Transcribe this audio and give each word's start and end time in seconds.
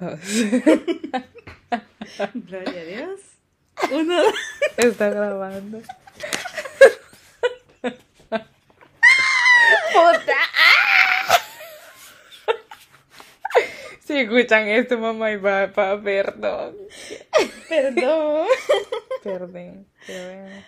dos. 0.00 0.20
Gloria 2.34 2.80
a 2.80 2.84
Dios. 2.84 3.20
Uno. 3.92 4.22
Está 4.76 5.10
grabando. 5.10 5.82
Si 14.00 14.16
escuchan 14.16 14.68
esto, 14.68 14.98
mamá 14.98 15.32
y 15.32 15.38
papá, 15.38 16.00
perdón. 16.00 16.76
Perdón. 17.68 18.46
Perdón. 19.22 19.86
Perdón. 20.06 20.64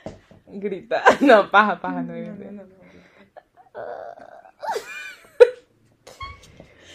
Grita. 0.46 1.04
No, 1.20 1.48
paja, 1.50 1.80
paja, 1.80 2.02
no, 2.02 2.14
no, 2.14 2.50
no, 2.50 2.62
no. 2.64 2.78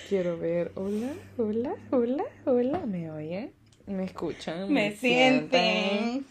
Quiero 0.10 0.38
ver. 0.38 0.72
Hola, 0.76 1.14
hola, 1.38 1.76
hola, 1.92 2.26
hola. 2.46 2.80
¿Me 2.86 3.10
oyen? 3.10 3.54
¿Me 3.88 4.04
escuchan? 4.04 4.72
Me 4.72 4.96
sienten. 4.96 6.26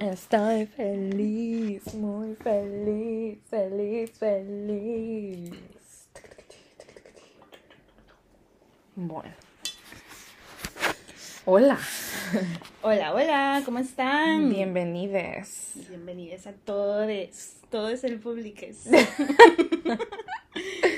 Estoy 0.00 0.66
feliz, 0.66 1.94
muy 1.94 2.34
feliz, 2.34 3.38
feliz, 3.48 4.10
feliz. 4.18 5.52
Bueno. 8.96 9.34
Hola. 11.44 11.78
Hola, 12.82 13.14
hola, 13.14 13.62
¿cómo 13.64 13.78
están? 13.78 14.50
Bienvenidos. 14.50 15.70
Bienvenidos 15.88 16.46
a 16.46 16.52
todos, 16.52 17.08
todos 17.70 18.04
el 18.04 18.18
público. 18.18 18.66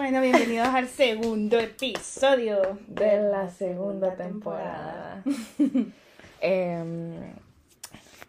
bueno, 0.00 0.22
bienvenidos 0.22 0.68
al 0.68 0.88
segundo 0.88 1.58
episodio 1.60 2.78
De 2.88 3.20
la 3.20 3.50
segunda 3.50 4.14
temporada. 4.14 5.22
Em, 6.40 7.34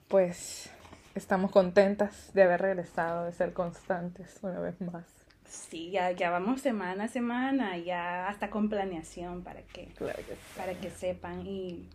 pues 0.09 0.69
estamos 1.15 1.49
contentas 1.49 2.31
de 2.33 2.43
haber 2.43 2.61
regresado, 2.61 3.23
de 3.23 3.31
ser 3.31 3.53
constantes 3.53 4.37
una 4.41 4.59
vez 4.59 4.81
más. 4.81 5.05
Sí, 5.47 5.91
ya, 5.91 6.11
ya 6.11 6.29
vamos 6.29 6.59
semana 6.59 7.05
a 7.05 7.07
semana, 7.07 7.77
ya 7.77 8.27
hasta 8.27 8.49
con 8.49 8.67
planeación 8.67 9.41
para 9.41 9.61
que, 9.61 9.85
Claro 9.95 10.17
que 10.27 10.33
sí. 10.33 10.57
para 10.57 10.73
que 10.73 10.89
sepan. 10.89 11.47
Y 11.47 11.87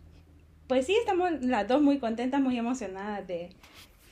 pues 0.65 0.87
sí, 0.87 0.95
estamos 0.95 1.33
las 1.41 1.67
dos 1.67 1.83
muy 1.83 1.99
contentas, 1.99 2.41
muy 2.41 2.57
emocionadas 2.57 3.27
de, 3.27 3.51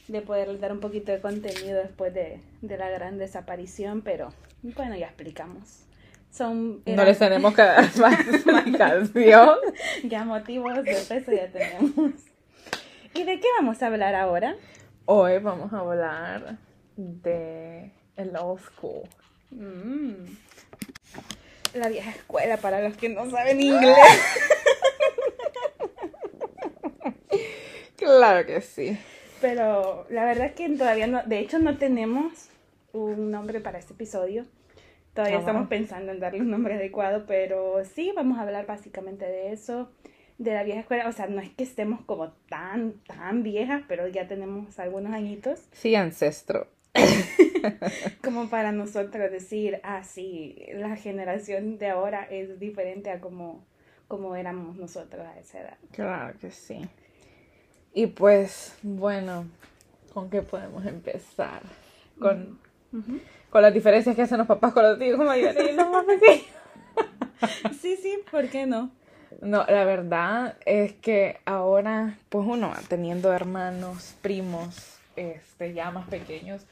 de 0.10 0.22
poder 0.22 0.60
dar 0.60 0.72
un 0.72 0.80
poquito 0.80 1.12
de 1.12 1.22
contenido 1.22 1.80
después 1.80 2.14
de, 2.14 2.40
de 2.62 2.78
la 2.78 2.92
gran 2.92 3.18
desaparición, 3.18 4.02
pero 4.04 4.32
bueno, 4.62 4.96
ya 4.96 5.08
explicamos. 5.08 5.82
Son 6.32 6.82
No 6.86 7.06
les 7.06 7.18
tenemos 7.18 7.54
que 7.54 7.62
dar 7.62 7.98
más 7.98 8.20
explicación. 8.20 9.58
ya 10.04 10.24
motivos 10.26 10.84
de 10.84 10.96
peso 10.96 11.32
ya 11.32 11.48
tenemos. 11.52 12.12
¿Y 13.14 13.24
de 13.24 13.40
qué 13.40 13.48
vamos 13.58 13.82
a 13.82 13.88
hablar 13.88 14.16
ahora? 14.16 14.56
Hoy 15.06 15.38
vamos 15.40 15.72
a 15.72 15.80
hablar 15.80 16.58
de 16.98 17.92
el 18.18 18.36
old 18.36 18.62
school. 18.62 19.08
Mm. 19.52 20.26
La 21.76 21.88
vieja 21.90 22.10
escuela 22.12 22.58
para 22.58 22.82
los 22.82 22.98
que 22.98 23.10
no 23.10 23.30
saben 23.30 23.62
inglés. 23.62 23.96
Claro 27.98 28.46
que 28.46 28.62
sí. 28.62 28.98
Pero 29.42 30.06
la 30.10 30.26
verdad 30.26 30.48
es 30.48 30.54
que 30.54 30.70
todavía 30.70 31.08
no, 31.08 31.24
de 31.24 31.40
hecho 31.40 31.60
no 31.60 31.78
tenemos 31.78 32.50
un 32.96 33.32
nombre 33.32 33.60
para 33.60 33.78
este 33.80 33.94
episodio. 33.94 34.46
Todavía 35.14 35.38
Ah, 35.38 35.40
estamos 35.40 35.68
bueno. 35.68 35.70
pensando 35.70 36.12
en 36.12 36.20
darle 36.20 36.42
un 36.42 36.50
nombre 36.50 36.74
adecuado, 36.76 37.26
pero 37.26 37.84
sí, 37.86 38.12
vamos 38.16 38.38
a 38.38 38.42
hablar 38.42 38.66
básicamente 38.66 39.26
de 39.26 39.54
eso, 39.54 39.90
de 40.38 40.54
la 40.54 40.64
vieja 40.64 40.82
escuela. 40.82 41.08
O 41.08 41.12
sea, 41.14 41.28
no 41.28 41.42
es 41.42 41.50
que 41.52 41.64
estemos 41.64 42.02
como 42.02 42.32
tan, 42.50 42.94
tan 43.08 43.44
viejas, 43.44 43.84
pero 43.88 44.08
ya 44.08 44.28
tenemos 44.28 44.78
algunos 44.80 45.14
añitos, 45.14 45.62
Sí, 45.72 45.96
ancestro. 45.96 46.68
como 48.24 48.50
para 48.50 48.72
nosotros 48.72 49.32
decir, 49.32 49.80
ah, 49.84 50.04
sí, 50.04 50.66
la 50.74 50.96
generación 50.96 51.78
de 51.78 51.90
ahora 51.90 52.24
es 52.30 52.60
diferente 52.60 53.10
a 53.12 53.20
como, 53.22 53.66
como 54.08 54.36
éramos 54.36 54.76
nosotros 54.78 55.26
a 55.26 55.40
esa 55.40 55.62
edad. 55.62 55.78
Claro 55.92 56.38
que 56.40 56.52
sí. 56.52 56.82
Y 57.94 58.08
pues, 58.08 58.78
bueno, 58.84 59.46
¿con 60.14 60.30
qué 60.30 60.42
podemos 60.42 60.86
empezar? 60.86 61.62
Con, 62.20 62.60
Con 63.50 63.62
las 63.62 63.74
diferencias 63.74 64.16
que 64.16 64.22
hacen 64.22 64.38
los 64.38 64.48
papás 64.48 64.74
con 64.74 64.84
los 64.84 65.02
hijos 65.02 65.26
mayores 65.26 65.72
y 65.72 65.76
los 65.76 65.90
más 65.90 66.06
pequeños. 66.06 66.46
Sí, 67.82 67.98
sí, 67.98 68.20
¿por 68.32 68.48
qué 68.50 68.66
no? 68.66 68.92
No, 69.42 69.66
la 69.66 69.84
verdad 69.84 70.58
es 70.66 70.94
que 70.94 71.40
ahora, 71.46 72.18
pues 72.30 72.46
uno 72.48 72.70
va 72.70 72.80
teniendo 72.88 73.34
hermanos, 73.34 74.16
primos, 74.22 74.98
este, 75.16 75.74
ya 75.74 75.92
más 75.92 76.08
pequeños, 76.08 76.66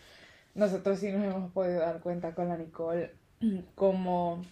nosotros 0.56 1.00
sí 1.00 1.12
nos 1.12 1.24
hemos 1.24 1.52
podido 1.52 1.80
dar 1.80 2.00
cuenta 2.00 2.34
con 2.34 2.50
la 2.50 2.58
Nicole 2.58 3.12
cómo, 3.76 4.44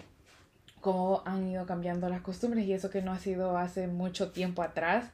cómo 0.82 1.22
han 1.26 1.48
ido 1.48 1.66
cambiando 1.66 2.10
las 2.10 2.22
costumbres 2.22 2.66
y 2.66 2.74
eso 2.74 2.90
que 2.90 3.02
no 3.02 3.12
ha 3.12 3.20
sido 3.20 3.58
hace 3.58 3.88
mucho 3.88 4.32
tiempo 4.32 4.62
atrás, 4.62 5.12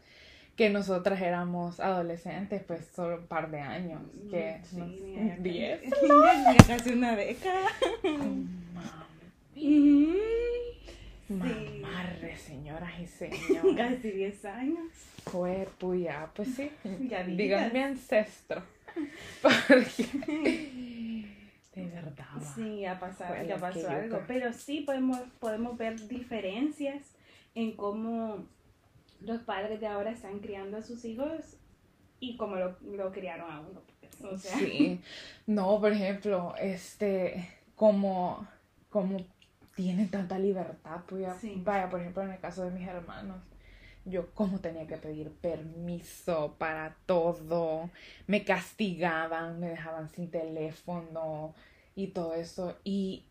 que 0.57 0.69
nosotras 0.69 1.21
éramos 1.21 1.79
adolescentes, 1.79 2.61
pues 2.63 2.85
solo 2.93 3.17
un 3.19 3.27
par 3.27 3.49
de 3.51 3.61
años, 3.61 4.01
que 4.29 4.59
Sí, 4.65 4.77
no- 4.77 4.87
ya 4.87 5.29
casi- 5.29 5.41
diez. 5.43 5.81
ya- 5.83 6.55
ya 6.57 6.67
casi 6.67 6.89
una 6.91 7.15
década. 7.15 7.67
Mami, 8.03 8.47
Sí. 11.27 11.33
Mamarre, 11.33 12.37
señoras 12.37 12.91
y 13.01 13.05
señores. 13.19 13.75
Casi 13.75 14.11
10 14.11 14.45
años. 14.45 14.87
Fue 15.25 15.67
puya, 15.77 16.29
pues 16.35 16.49
sí. 16.55 16.71
Ya. 17.09 17.23
Digan 17.23 17.73
mi 17.73 17.79
ancestro. 17.79 18.61
Porque. 19.41 20.05
De 21.75 21.85
verdad. 21.85 22.25
Sí, 22.55 22.79
ya, 22.79 22.99
pasado, 22.99 23.35
ya 23.45 23.57
pasó 23.57 23.89
algo. 23.89 24.21
Pero 24.27 24.53
sí 24.53 24.81
podemos, 24.81 25.19
podemos 25.39 25.77
ver 25.77 26.07
diferencias 26.07 27.03
en 27.55 27.75
cómo 27.75 28.45
los 29.21 29.41
padres 29.41 29.79
de 29.79 29.87
ahora 29.87 30.11
están 30.11 30.39
criando 30.39 30.77
a 30.77 30.81
sus 30.81 31.03
hijos 31.05 31.57
y 32.19 32.37
cómo 32.37 32.55
lo, 32.55 32.77
lo 32.81 33.11
criaron 33.11 33.51
a 33.51 33.59
uno. 33.61 33.81
pues. 33.99 34.23
O 34.23 34.37
sea, 34.37 34.57
Sí. 34.57 35.01
No, 35.45 35.79
por 35.79 35.91
ejemplo, 35.91 36.55
este. 36.59 37.47
Como. 37.75 38.47
Como 38.89 39.17
tienen 39.75 40.09
tanta 40.09 40.39
libertad, 40.39 41.01
pues 41.07 41.27
Sí. 41.39 41.61
Vaya, 41.63 41.89
por 41.89 42.01
ejemplo, 42.01 42.23
en 42.23 42.31
el 42.31 42.39
caso 42.39 42.63
de 42.63 42.71
mis 42.71 42.87
hermanos. 42.87 43.37
Yo 44.05 44.33
como 44.33 44.59
tenía 44.59 44.87
que 44.87 44.97
pedir 44.97 45.31
permiso 45.31 46.55
para 46.57 46.95
todo, 47.05 47.89
me 48.25 48.45
castigaban, 48.45 49.59
me 49.59 49.67
dejaban 49.67 50.09
sin 50.09 50.31
teléfono 50.31 51.53
y 51.93 52.07
todo 52.07 52.33
eso. 52.33 52.77
Y, 52.85 53.25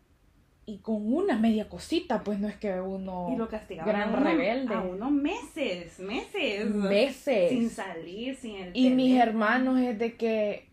y 0.69 0.79
con 0.79 1.15
una 1.15 1.39
media 1.39 1.69
cosita, 1.69 2.25
pues 2.25 2.41
no 2.41 2.49
es 2.49 2.57
que 2.57 2.81
uno... 2.81 3.29
y 3.33 3.37
lo 3.37 3.49
castigaban 3.49 3.95
gran 3.95 4.09
a 4.09 4.19
uno, 4.19 4.25
rebelde. 4.29 4.75
a 4.75 4.81
unos 4.81 5.13
meses, 5.13 6.01
meses. 6.01 6.67
meses. 6.67 7.51
Sin 7.51 7.71
salir, 7.71 8.37
sin 8.37 8.57
el 8.57 8.71
Y 8.75 8.91
mis 8.91 9.17
hermanos 9.17 9.79
es 9.79 9.97
de 9.97 10.17
que, 10.17 10.67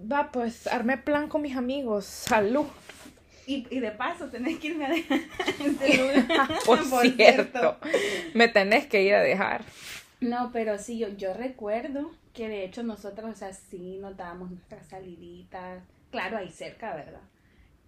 va, 0.00 0.32
pues 0.32 0.66
armé 0.66 0.98
plan 0.98 1.28
con 1.28 1.42
mis 1.42 1.56
amigos, 1.56 2.04
salud. 2.04 2.66
Y, 3.46 3.64
y 3.70 3.78
de 3.78 3.92
paso 3.92 4.26
tenés 4.26 4.58
que 4.58 4.68
irme 4.68 4.86
a 4.86 4.90
dejar 4.90 5.20
el 5.64 5.78
celular. 5.78 6.48
Por, 6.66 6.84
cierto, 7.12 7.76
me 8.34 8.48
tenés 8.48 8.86
que 8.86 9.04
ir 9.04 9.14
a 9.14 9.22
dejar. 9.22 9.62
No, 10.20 10.50
pero 10.52 10.78
sí, 10.78 10.98
yo, 10.98 11.10
yo 11.10 11.32
recuerdo 11.32 12.10
que 12.34 12.48
de 12.48 12.64
hecho 12.64 12.82
nosotros, 12.82 13.30
o 13.30 13.34
sea, 13.36 13.52
sí 13.52 13.98
notábamos 14.00 14.50
nuestras 14.50 14.84
saliditas, 14.88 15.84
claro, 16.10 16.38
ahí 16.38 16.50
cerca, 16.50 16.92
¿verdad? 16.92 17.20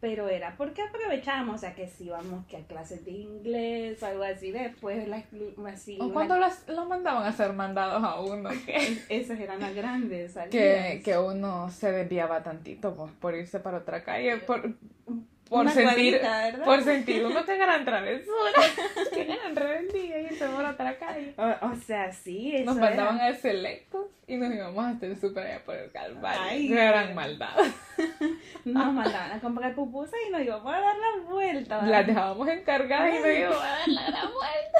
Pero 0.00 0.28
era 0.30 0.54
porque 0.56 0.80
aprovechábamos, 0.80 1.56
o 1.56 1.58
sea, 1.58 1.74
que 1.74 1.86
si 1.86 2.04
íbamos 2.06 2.46
que 2.46 2.56
a 2.56 2.60
clases 2.60 3.04
de 3.04 3.10
inglés 3.10 4.02
o 4.02 4.06
algo 4.06 4.22
así, 4.24 4.50
después 4.50 5.06
la, 5.06 5.22
así, 5.70 5.98
¿O 6.00 6.04
una- 6.06 6.14
cuando 6.14 6.38
los, 6.38 6.68
los 6.68 6.88
mandaban 6.88 7.24
a 7.26 7.32
ser 7.32 7.52
mandados 7.52 8.02
a 8.02 8.18
uno? 8.20 8.48
Que, 8.66 8.96
esas 9.10 9.38
eran 9.38 9.60
las 9.60 9.74
grandes 9.74 10.32
salidas. 10.32 10.50
que, 10.52 11.02
que 11.04 11.18
uno 11.18 11.70
se 11.70 11.92
desviaba 11.92 12.42
tantito 12.42 12.94
pues, 12.94 13.12
por 13.20 13.34
irse 13.34 13.60
para 13.60 13.78
otra 13.78 14.02
calle, 14.02 14.38
por, 14.38 14.62
por 15.48 15.60
Una 15.62 15.70
sentir... 15.72 16.18
cuadrita. 16.20 16.64
Por 16.64 16.82
sentir 16.82 17.26
uno 17.26 17.44
que 17.44 17.56
gran 17.58 17.84
travesura, 17.84 18.62
que 19.12 19.24
gran 19.24 19.54
rebeldía 19.56 20.20
y 20.20 20.24
irse 20.26 20.46
por 20.48 20.64
otra 20.64 20.96
calle. 20.98 21.34
O, 21.36 21.66
o 21.72 21.76
sea, 21.76 22.10
sí, 22.12 22.54
eso 22.56 22.64
Nos 22.64 22.76
era. 22.78 22.86
mandaban 22.86 23.20
a 23.20 23.34
selectos 23.34 24.06
y 24.30 24.36
nos 24.36 24.54
íbamos 24.54 24.84
a 24.84 24.90
hacer 24.90 25.18
súper 25.18 25.44
allá 25.44 25.64
por 25.64 25.74
el 25.74 25.90
Calvario. 25.90 26.40
Ay. 26.40 26.68
Gran 26.68 27.14
maldad. 27.16 27.56
Nos 28.64 28.92
mandaban 28.92 29.32
a 29.32 29.40
comprar 29.40 29.74
pupusas 29.74 30.14
y 30.28 30.30
nos 30.30 30.42
íbamos 30.42 30.72
a 30.72 30.78
dar 30.78 30.94
la 30.96 31.22
vuelta. 31.28 31.76
¿verdad? 31.78 31.90
Las 31.90 32.06
dejábamos 32.06 32.48
encargadas 32.48 33.14
y 33.14 33.18
nos 33.18 33.28
íbamos 33.28 33.64
a 33.64 33.68
dar 33.68 33.88
la 33.88 34.06
gran 34.06 34.28
vuelta. 34.32 34.78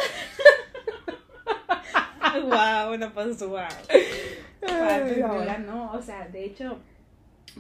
wow, 2.87 2.95
una 2.95 3.13
pasó 3.13 3.49
wow. 3.49 3.59
Ay, 4.69 5.25
no, 5.67 5.93
o 5.93 6.01
sea, 6.01 6.29
de 6.29 6.45
hecho, 6.45 6.79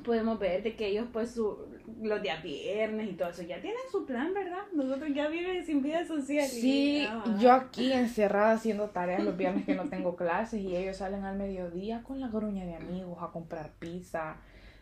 podemos 0.04 0.38
ver 0.38 0.62
de 0.62 0.74
que 0.74 0.86
ellos 0.86 1.06
pues 1.12 1.32
su, 1.32 1.58
los 2.02 2.22
días 2.22 2.42
viernes 2.42 3.10
y 3.10 3.12
todo 3.14 3.28
eso 3.30 3.42
ya 3.42 3.60
tienen 3.60 3.80
su 3.90 4.06
plan, 4.06 4.32
¿verdad? 4.32 4.62
Nosotros 4.72 5.10
ya 5.14 5.28
viven 5.28 5.64
sin 5.64 5.82
vida 5.82 6.04
social. 6.06 6.46
Sí, 6.46 7.06
yo 7.38 7.52
aquí 7.52 7.92
encerrada 7.92 8.52
haciendo 8.52 8.88
tareas 8.90 9.22
los 9.22 9.36
viernes 9.36 9.66
que 9.66 9.74
no 9.74 9.88
tengo 9.88 10.16
clases 10.16 10.60
y 10.60 10.76
ellos 10.76 10.98
salen 10.98 11.24
al 11.24 11.36
mediodía 11.36 12.02
con 12.02 12.20
la 12.20 12.28
gruña 12.28 12.64
de 12.64 12.74
amigos 12.74 13.18
a 13.20 13.28
comprar 13.28 13.70
pizza, 13.78 14.36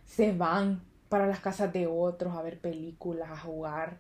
se 0.05 0.33
van 0.33 0.83
para 1.09 1.27
las 1.27 1.41
casas 1.41 1.73
de 1.73 1.87
otros 1.87 2.37
a 2.37 2.43
ver 2.43 2.59
películas, 2.59 3.31
a 3.31 3.37
jugar, 3.39 3.99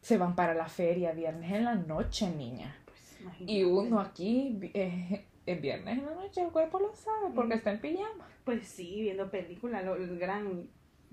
se 0.00 0.18
van 0.18 0.34
para 0.34 0.54
la 0.54 0.66
feria 0.66 1.12
viernes 1.12 1.50
en 1.52 1.64
la 1.64 1.74
noche, 1.74 2.30
niña. 2.30 2.76
pues. 2.84 3.40
Y 3.40 3.64
uno 3.64 4.00
aquí 4.00 4.58
eh, 4.74 5.24
es 5.46 5.60
viernes 5.60 5.98
en 5.98 6.06
la 6.06 6.14
noche, 6.14 6.42
el 6.42 6.50
cuerpo 6.50 6.80
lo 6.80 6.94
sabe 6.94 7.32
porque 7.34 7.54
Mm. 7.54 7.58
está 7.58 7.72
en 7.72 7.80
pijama. 7.80 8.28
Pues 8.44 8.66
sí, 8.66 9.00
viendo 9.02 9.30
películas, 9.30 9.84
el 9.84 10.18
gran 10.18 10.68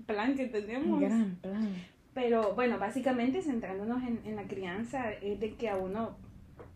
plan 0.06 0.34
que 0.36 0.46
tenemos. 0.46 1.00
Gran 1.00 1.36
plan. 1.36 1.74
Pero 2.14 2.54
bueno, 2.54 2.78
básicamente 2.78 3.40
centrándonos 3.42 4.02
en, 4.02 4.20
en 4.26 4.36
la 4.36 4.44
crianza, 4.44 5.12
es 5.12 5.40
de 5.40 5.54
que 5.54 5.68
a 5.70 5.76
uno, 5.76 6.18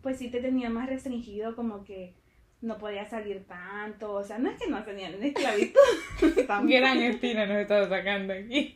pues 0.01 0.17
sí 0.17 0.29
te 0.31 0.39
tenía 0.41 0.69
más 0.69 0.87
restringido, 0.89 1.55
como 1.55 1.83
que 1.83 2.15
no 2.59 2.79
podía 2.79 3.05
salir 3.05 3.45
tanto, 3.45 4.13
o 4.13 4.23
sea, 4.23 4.39
no 4.39 4.49
es 4.49 4.59
que 4.59 4.67
no 4.67 4.83
tenían 4.83 5.13
en 5.13 5.23
esclavitud, 5.25 5.79
Gran 6.67 6.97
espina 7.03 7.45
nos 7.45 7.57
está 7.57 7.87
sacando 7.87 8.33
aquí. 8.33 8.75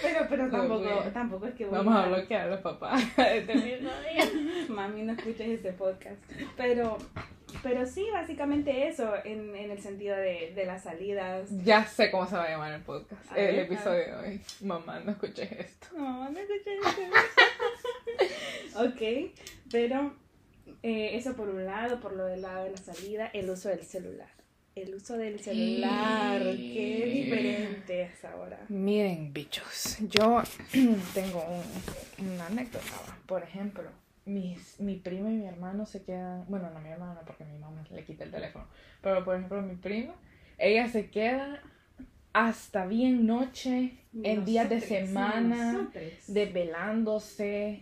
pero, 0.00 0.26
pero 0.30 0.50
tampoco, 0.50 0.88
tampoco 1.12 1.46
es 1.48 1.54
que 1.54 1.66
Vamos 1.66 1.94
a 1.94 2.06
bloquear 2.08 2.46
a 2.46 2.50
los 2.52 2.60
papás. 2.60 3.02
Este 3.18 3.54
mismo 3.54 3.90
día. 4.10 4.24
Mami, 4.70 5.02
no 5.02 5.12
escuches 5.12 5.48
este 5.48 5.72
podcast. 5.74 6.16
Pero, 6.56 6.96
pero 7.64 7.84
sí, 7.86 8.06
básicamente 8.12 8.86
eso, 8.86 9.12
en, 9.24 9.56
en 9.56 9.70
el 9.72 9.80
sentido 9.80 10.14
de, 10.16 10.52
de 10.54 10.64
las 10.66 10.84
salidas. 10.84 11.48
Ya 11.64 11.84
sé 11.84 12.12
cómo 12.12 12.26
se 12.28 12.36
va 12.36 12.44
a 12.44 12.50
llamar 12.50 12.72
el 12.74 12.82
podcast. 12.82 13.32
A 13.32 13.36
el 13.36 13.56
ver, 13.56 13.64
episodio 13.64 13.98
de 14.06 14.14
hoy. 14.14 14.40
Mamá, 14.60 15.00
no 15.00 15.10
escuches 15.10 15.50
esto. 15.50 15.88
No, 15.96 16.30
no 16.30 16.38
escuché 16.38 16.78
eso. 16.78 16.90
ok, 18.84 19.32
pero 19.72 20.14
eh, 20.82 21.16
eso 21.16 21.34
por 21.34 21.48
un 21.48 21.64
lado, 21.64 22.00
por 22.00 22.12
lo 22.14 22.26
del 22.26 22.42
lado 22.42 22.64
de 22.64 22.70
la 22.70 22.76
salida, 22.76 23.26
el 23.32 23.50
uso 23.50 23.68
del 23.68 23.82
celular. 23.84 24.28
El 24.74 24.92
uso 24.96 25.16
del 25.16 25.38
celular, 25.40 26.42
qué 26.42 27.02
diferente 27.06 28.02
es 28.02 28.24
ahora. 28.24 28.58
Miren, 28.68 29.32
bichos, 29.32 29.98
yo 30.00 30.42
tengo 31.14 31.44
un- 32.18 32.26
una 32.32 32.46
anécdota. 32.46 32.84
Por 33.26 33.44
ejemplo, 33.44 33.84
mis, 34.26 34.80
mi 34.80 34.96
prima 34.96 35.30
y 35.30 35.34
mi 35.34 35.46
hermano 35.46 35.86
se 35.86 36.02
quedan. 36.02 36.44
Bueno, 36.48 36.70
no 36.70 36.80
mi 36.80 36.88
hermano, 36.88 37.20
porque 37.26 37.44
mi 37.44 37.58
mamá 37.58 37.84
le 37.90 38.04
quita 38.04 38.24
el 38.24 38.30
teléfono. 38.30 38.66
Pero 39.02 39.24
por 39.24 39.36
ejemplo, 39.36 39.62
mi 39.62 39.76
prima, 39.76 40.14
ella 40.58 40.88
se 40.88 41.10
queda 41.10 41.62
hasta 42.32 42.86
bien 42.86 43.26
noche, 43.26 43.92
en 44.22 44.44
días 44.44 44.68
de 44.68 44.80
semana, 44.80 45.90
desvelándose. 46.26 47.80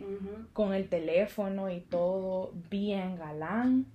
Con 0.53 0.75
el 0.75 0.89
teléfono 0.89 1.71
y 1.71 1.81
todo 1.81 2.53
bien 2.71 3.17
galán. 3.17 3.87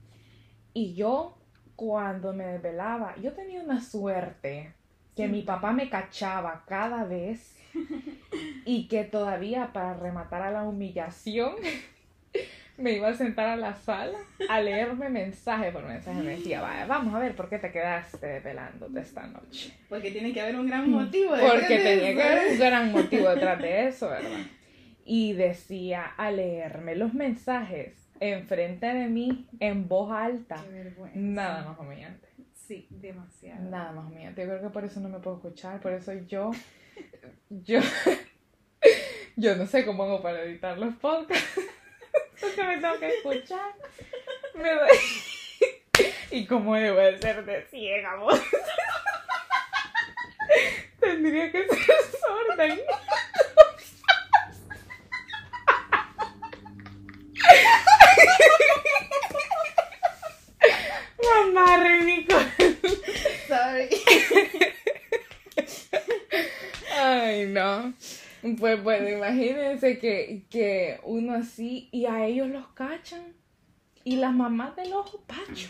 Y 0.74 0.96
yo, 0.96 1.38
cuando 1.76 2.34
me 2.34 2.46
desvelaba, 2.46 3.16
yo 3.22 3.34
tenía 3.34 3.62
una 3.62 3.82
suerte 3.82 4.74
que 5.16 5.28
mi 5.28 5.42
papá 5.42 5.74
me 5.74 5.90
cachaba 5.90 6.64
cada 6.68 7.04
vez 7.06 7.56
y 8.66 8.88
que 8.88 9.04
todavía 9.04 9.74
para 9.74 9.96
rematar 9.96 10.44
a 10.44 10.52
la 10.52 10.64
humillación 10.64 11.56
me 12.78 12.94
iba 12.94 13.08
a 13.10 13.14
sentar 13.14 13.48
a 13.48 13.56
la 13.56 13.76
sala 13.76 14.20
a 14.50 14.62
leerme 14.62 15.10
mensaje 15.10 15.72
por 15.72 15.84
mensaje. 15.84 16.22
Me 16.22 16.38
decía, 16.38 16.62
vaya, 16.62 16.86
vamos 16.86 17.14
a 17.14 17.20
ver 17.20 17.36
por 17.36 17.50
qué 17.50 17.58
te 17.58 17.72
quedaste 17.72 18.26
desvelándote 18.26 19.00
esta 19.00 19.26
noche. 19.28 19.74
Porque 19.90 20.12
tiene 20.12 20.34
que 20.34 20.42
haber 20.42 20.56
un 20.56 20.68
gran 20.68 20.90
motivo. 20.90 21.32
Porque 21.32 21.78
tenía 21.80 22.10
eso. 22.10 22.18
que 22.18 22.24
haber 22.24 22.52
un 22.52 22.60
gran 22.60 22.92
motivo 22.92 23.30
detrás 23.30 23.62
de 23.62 23.88
eso, 23.88 24.10
¿verdad? 24.10 24.46
Y 25.06 25.34
decía 25.34 26.04
a 26.06 26.32
leerme 26.32 26.96
los 26.96 27.14
mensajes 27.14 28.10
enfrente 28.20 28.86
de 28.86 29.08
mí 29.08 29.48
en 29.60 29.88
voz 29.88 30.12
alta. 30.12 30.64
Qué 30.64 30.70
vergüenza. 30.72 31.20
Nada 31.20 31.64
más 31.64 31.80
humillante. 31.80 32.28
Sí, 32.54 32.88
demasiado. 32.90 33.70
Nada 33.70 33.92
más 33.94 34.12
humillante. 34.12 34.42
Yo 34.42 34.48
creo 34.50 34.62
que 34.62 34.70
por 34.70 34.84
eso 34.84 35.00
no 35.00 35.10
me 35.10 35.20
puedo 35.20 35.38
escuchar. 35.38 35.80
Por 35.80 35.94
eso 35.94 36.14
yo. 36.28 36.52
Yo. 37.50 37.80
Yo 39.36 39.56
no 39.56 39.66
sé 39.68 39.86
cómo 39.86 40.04
hago 40.04 40.22
para 40.22 40.42
editar 40.42 40.78
los 40.78 40.96
podcasts. 40.96 41.62
Porque 42.58 42.76
me 42.76 42.82
tengo 42.82 43.00
que 43.00 43.08
escuchar. 43.18 43.76
Me 44.56 44.74
doy- 44.74 46.08
Y 46.32 46.48
cómo 46.48 46.76
debo 46.76 46.98
de 47.00 47.20
ser 47.20 47.46
de 47.46 47.62
ciega, 47.70 48.16
vos. 48.16 48.42
Tendría 51.00 51.52
que 51.52 51.68
ser 51.68 51.96
sorda. 52.20 52.66
Mamá, 61.24 61.78
Renico. 61.78 62.36
Sorry. 63.48 63.90
Ay, 67.00 67.46
no. 67.48 67.94
Pues 68.60 68.84
bueno, 68.84 69.10
imagínense 69.10 70.00
que, 70.00 70.44
que 70.50 71.00
uno 71.04 71.34
así 71.34 71.90
y 71.92 72.06
a 72.06 72.26
ellos 72.26 72.48
los 72.48 72.68
cachan. 72.70 73.34
Y 74.04 74.18
las 74.18 74.34
mamás 74.34 74.76
del 74.76 74.94
ojo 74.94 75.22
pacho. 75.28 75.70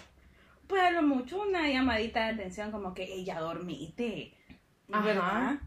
Pues 0.68 0.82
a 0.84 0.92
lo 0.92 1.02
mucho 1.02 1.42
una 1.42 1.70
llamadita 1.70 2.26
de 2.26 2.34
atención 2.34 2.72
como 2.72 2.94
que 2.94 3.12
ella 3.12 3.40
dormite. 3.40 4.34
¿Verdad? 4.88 5.18
Ajá. 5.18 5.62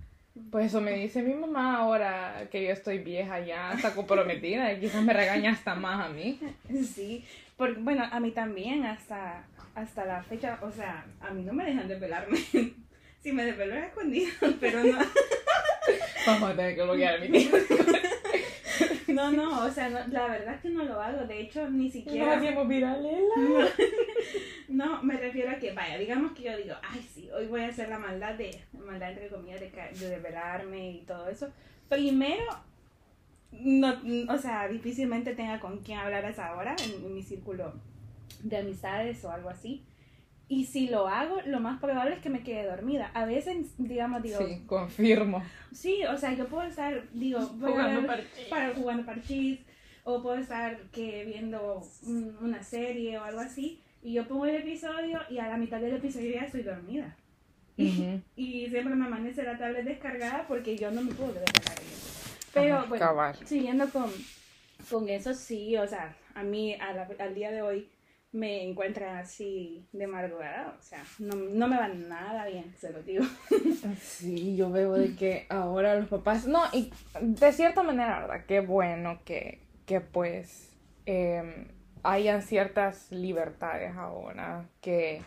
Pues 0.50 0.66
eso 0.66 0.80
me 0.80 0.92
dice 0.92 1.22
mi 1.22 1.34
mamá 1.34 1.78
ahora 1.78 2.48
que 2.50 2.64
yo 2.64 2.70
estoy 2.70 2.98
vieja 2.98 3.40
ya, 3.40 3.72
está 3.72 3.94
comprometida 3.94 4.72
y 4.72 4.80
quizás 4.80 5.02
me 5.02 5.12
regaña 5.12 5.52
hasta 5.52 5.74
más 5.74 6.08
a 6.08 6.12
mí. 6.12 6.38
Sí, 6.84 7.24
porque 7.56 7.80
bueno, 7.80 8.04
a 8.10 8.20
mí 8.20 8.30
también 8.30 8.84
hasta, 8.86 9.44
hasta 9.74 10.04
la 10.04 10.22
fecha, 10.22 10.58
o 10.62 10.70
sea, 10.70 11.04
a 11.20 11.30
mí 11.30 11.42
no 11.42 11.52
me 11.52 11.64
dejan 11.64 11.88
desvelarme. 11.88 12.38
Sí 13.22 13.32
me 13.32 13.44
desvelo 13.44 13.74
es 13.74 13.84
escondido, 13.84 14.30
pero 14.60 14.82
no, 14.82 14.98
Vamos 16.26 16.50
a 16.50 16.56
tener 16.56 16.74
que 16.74 16.82
bloquear 16.82 17.16
a 17.16 17.18
mi 17.18 17.28
tío. 17.28 17.50
no, 19.08 19.30
no, 19.32 19.64
o 19.64 19.70
sea, 19.70 19.88
no, 19.88 19.98
la 20.08 20.28
verdad 20.28 20.54
es 20.54 20.60
que 20.60 20.70
no 20.70 20.84
lo 20.84 21.00
hago, 21.00 21.26
de 21.26 21.40
hecho 21.40 21.68
ni 21.70 21.90
siquiera... 21.90 22.36
hacíamos 22.36 22.68
virales. 22.68 23.20
No, 24.68 25.02
me 25.02 25.16
refiero 25.16 25.50
a 25.50 25.56
que, 25.56 25.72
vaya, 25.72 25.98
digamos 25.98 26.30
que 26.30 26.44
yo 26.44 26.56
digo, 26.56 26.76
ay, 26.88 27.04
sí, 27.12 27.28
hoy 27.36 27.48
voy 27.48 27.62
a 27.62 27.66
hacer 27.66 27.88
la 27.88 27.98
maldad 27.98 28.34
de, 28.34 28.56
maldad 28.72 29.10
entre 29.10 29.28
comillas, 29.28 29.58
de, 29.58 29.68
de 29.68 30.10
desvelarme 30.10 30.92
y 30.92 31.00
todo 31.00 31.28
eso. 31.28 31.48
Primero, 31.88 32.44
no, 33.50 34.00
o 34.28 34.38
sea, 34.38 34.68
difícilmente 34.68 35.34
tenga 35.34 35.58
con 35.58 35.78
quién 35.78 35.98
hablar 35.98 36.24
a 36.24 36.30
esa 36.30 36.54
hora 36.54 36.76
en, 36.84 37.04
en 37.04 37.12
mi 37.12 37.22
círculo 37.24 37.74
de 38.44 38.58
amistades 38.58 39.24
o 39.24 39.32
algo 39.32 39.50
así. 39.50 39.84
Y 40.52 40.64
si 40.66 40.88
lo 40.88 41.06
hago, 41.06 41.40
lo 41.46 41.60
más 41.60 41.80
probable 41.80 42.16
es 42.16 42.20
que 42.20 42.28
me 42.28 42.42
quede 42.42 42.66
dormida. 42.66 43.12
A 43.14 43.24
veces, 43.24 43.72
digamos, 43.78 44.20
digo, 44.20 44.38
Sí, 44.44 44.64
confirmo. 44.66 45.44
Sí, 45.72 46.02
o 46.04 46.18
sea, 46.18 46.32
yo 46.34 46.48
puedo 46.48 46.64
estar, 46.64 47.04
digo, 47.12 47.38
Jugando 47.40 48.04
parchís. 48.04 48.46
para 48.50 48.74
jugando 48.74 49.06
parchís, 49.06 49.60
o 50.02 50.20
puedo 50.20 50.38
estar 50.38 50.76
que 50.90 51.24
viendo 51.24 51.80
un- 52.02 52.36
una 52.40 52.64
serie 52.64 53.16
o 53.18 53.22
algo 53.22 53.38
así, 53.38 53.80
y 54.02 54.14
yo 54.14 54.26
pongo 54.26 54.44
el 54.46 54.56
episodio 54.56 55.20
y 55.30 55.38
a 55.38 55.46
la 55.46 55.56
mitad 55.56 55.80
del 55.80 55.94
episodio 55.94 56.32
ya 56.34 56.40
estoy 56.40 56.62
dormida. 56.62 57.14
Ujú. 57.78 58.20
Y 58.34 58.66
siempre 58.70 58.96
me 58.96 59.04
amanece 59.06 59.44
la 59.44 59.56
tablet 59.56 59.84
descargada 59.84 60.46
porque 60.48 60.76
yo 60.76 60.90
no 60.90 61.00
me 61.02 61.12
puedo 61.14 61.32
descargar 61.34 61.78
Pero 62.52 62.76
Ajá, 62.78 62.86
bueno, 62.88 63.06
cabal. 63.06 63.36
siguiendo 63.44 63.88
con, 63.90 64.10
con 64.90 65.08
eso, 65.08 65.32
sí, 65.32 65.76
o 65.76 65.86
sea, 65.86 66.16
a 66.34 66.42
mí 66.42 66.74
a 66.74 66.92
la- 66.92 67.08
al 67.20 67.34
día 67.36 67.52
de 67.52 67.62
hoy 67.62 67.88
me 68.32 68.62
encuentran 68.62 69.16
así 69.16 69.88
de 69.92 70.06
madrugada, 70.06 70.76
o 70.78 70.82
sea, 70.82 71.02
no, 71.18 71.34
no 71.34 71.66
me 71.66 71.76
va 71.76 71.88
nada 71.88 72.46
bien, 72.46 72.72
se 72.78 72.90
lo 72.90 73.02
digo. 73.02 73.24
Sí, 74.00 74.56
yo 74.56 74.70
veo 74.70 74.92
de 74.92 75.16
que 75.16 75.46
ahora 75.48 75.94
los 75.94 76.08
papás, 76.08 76.46
no, 76.46 76.62
y 76.72 76.92
de 77.20 77.52
cierta 77.52 77.82
manera, 77.82 78.20
¿verdad? 78.20 78.44
Qué 78.46 78.60
bueno 78.60 79.20
que, 79.24 79.60
que 79.86 80.00
pues 80.00 80.70
eh, 81.06 81.66
hayan 82.02 82.42
ciertas 82.42 83.10
libertades 83.10 83.96
ahora 83.96 84.68
que, 84.80 85.22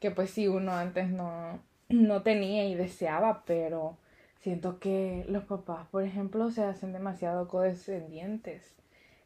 que 0.00 0.10
pues 0.10 0.30
sí, 0.30 0.46
uno 0.48 0.72
antes 0.72 1.08
no, 1.10 1.60
no 1.88 2.22
tenía 2.22 2.66
y 2.66 2.74
deseaba, 2.74 3.44
pero 3.44 3.98
siento 4.40 4.78
que 4.78 5.24
los 5.28 5.44
papás, 5.44 5.88
por 5.88 6.04
ejemplo, 6.04 6.50
se 6.50 6.62
hacen 6.62 6.92
demasiado 6.92 7.48
condescendientes 7.48 8.76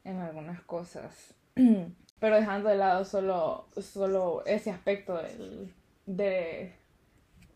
en 0.04 0.18
algunas 0.18 0.62
cosas. 0.62 1.34
Pero 2.22 2.36
dejando 2.36 2.68
de 2.68 2.76
lado 2.76 3.04
solo, 3.04 3.66
solo 3.80 4.44
ese 4.46 4.70
aspecto 4.70 5.20
del, 5.20 5.74
de, 6.06 6.72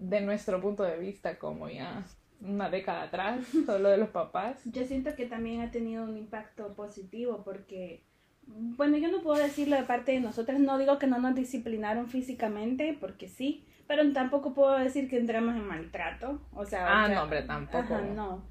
de 0.00 0.20
nuestro 0.22 0.60
punto 0.60 0.82
de 0.82 0.98
vista, 0.98 1.38
como 1.38 1.68
ya 1.68 2.02
una 2.40 2.68
década 2.68 3.02
atrás, 3.02 3.46
solo 3.64 3.90
de 3.90 3.96
los 3.96 4.08
papás. 4.08 4.60
Yo 4.64 4.84
siento 4.84 5.14
que 5.14 5.26
también 5.26 5.60
ha 5.60 5.70
tenido 5.70 6.02
un 6.02 6.16
impacto 6.16 6.74
positivo 6.74 7.42
porque, 7.44 8.02
bueno, 8.48 8.96
yo 8.96 9.08
no 9.08 9.22
puedo 9.22 9.40
decirlo 9.40 9.76
de 9.76 9.84
parte 9.84 10.10
de 10.10 10.18
nosotras, 10.18 10.58
no 10.58 10.78
digo 10.78 10.98
que 10.98 11.06
no 11.06 11.20
nos 11.20 11.36
disciplinaron 11.36 12.08
físicamente, 12.08 12.98
porque 13.00 13.28
sí, 13.28 13.64
pero 13.86 14.12
tampoco 14.12 14.52
puedo 14.52 14.76
decir 14.76 15.08
que 15.08 15.16
entramos 15.16 15.54
en 15.54 15.64
maltrato, 15.64 16.40
o 16.52 16.66
sea... 16.66 17.04
Ah, 17.04 17.06
no, 17.06 17.22
hombre, 17.22 17.42
tampoco. 17.42 17.94
Ajá, 17.94 18.00
no, 18.00 18.42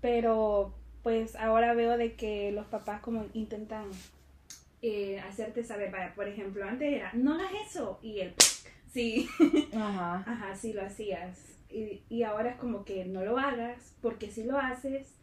pero 0.00 0.74
pues 1.04 1.36
ahora 1.36 1.74
veo 1.74 1.96
de 1.96 2.16
que 2.16 2.50
los 2.50 2.66
papás 2.66 3.00
como 3.02 3.26
intentan 3.34 3.84
eh, 4.82 5.20
hacerte 5.20 5.64
saber, 5.64 5.90
vaya, 5.90 6.14
por 6.14 6.28
ejemplo, 6.28 6.64
antes 6.64 6.92
era, 6.92 7.12
no 7.14 7.34
hagas 7.34 7.52
eso, 7.66 7.98
y 8.02 8.20
el, 8.20 8.34
sí, 8.92 9.28
Ajá. 9.74 10.16
ajá, 10.26 10.54
sí 10.56 10.72
lo 10.72 10.82
hacías, 10.82 11.38
y, 11.68 12.02
y 12.08 12.22
ahora 12.22 12.50
es 12.50 12.56
como 12.56 12.84
que 12.84 13.04
no 13.04 13.24
lo 13.24 13.38
hagas, 13.38 13.94
porque 14.00 14.30
si 14.30 14.44
lo 14.44 14.58
haces, 14.58 15.14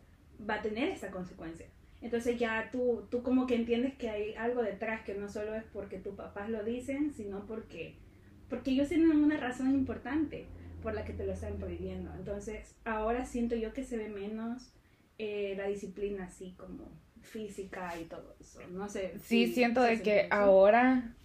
va 0.48 0.56
a 0.56 0.62
tener 0.62 0.90
esa 0.90 1.12
consecuencia. 1.12 1.68
Entonces 2.02 2.38
ya 2.38 2.70
tú, 2.72 3.08
tú 3.10 3.24
como 3.24 3.48
que 3.48 3.56
entiendes 3.56 3.96
que 3.96 4.10
hay 4.10 4.36
algo 4.36 4.62
detrás, 4.62 5.04
que 5.04 5.16
no 5.16 5.30
solo 5.30 5.56
es 5.56 5.64
porque 5.74 5.98
tus 5.98 6.16
papás 6.16 6.50
lo 6.50 6.64
dicen, 6.64 7.14
sino 7.14 7.46
porque, 7.48 7.96
porque 8.50 8.72
ellos 8.72 8.90
tienen 8.90 9.12
una 9.12 9.38
razón 9.38 9.74
importante 9.74 10.46
por 10.84 10.94
la 10.94 11.04
que 11.04 11.14
te 11.14 11.26
lo 11.26 11.34
están 11.34 11.58
prohibiendo. 11.58 12.14
Entonces 12.14 12.76
ahora 12.86 13.26
siento 13.26 13.56
yo 13.56 13.74
que 13.74 13.84
se 13.84 13.98
ve 13.98 14.10
menos 14.10 14.72
eh, 15.18 15.56
la 15.58 15.68
disciplina 15.68 16.26
así 16.26 16.54
como 16.58 16.88
física 17.28 17.94
y 18.00 18.06
todo 18.06 18.36
eso. 18.40 18.60
No 18.72 18.90
sé. 18.90 19.14
Sí, 19.24 19.48
si 19.48 19.54
siento 19.54 19.82
de 19.82 20.02
que 20.02 20.28
ahora 20.32 21.16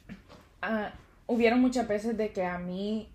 ah, 0.60 0.92
hubieron 1.26 1.60
muchas 1.60 1.88
veces 1.88 2.16
de 2.16 2.32
que 2.32 2.44
a 2.44 2.58
mí 2.58 3.08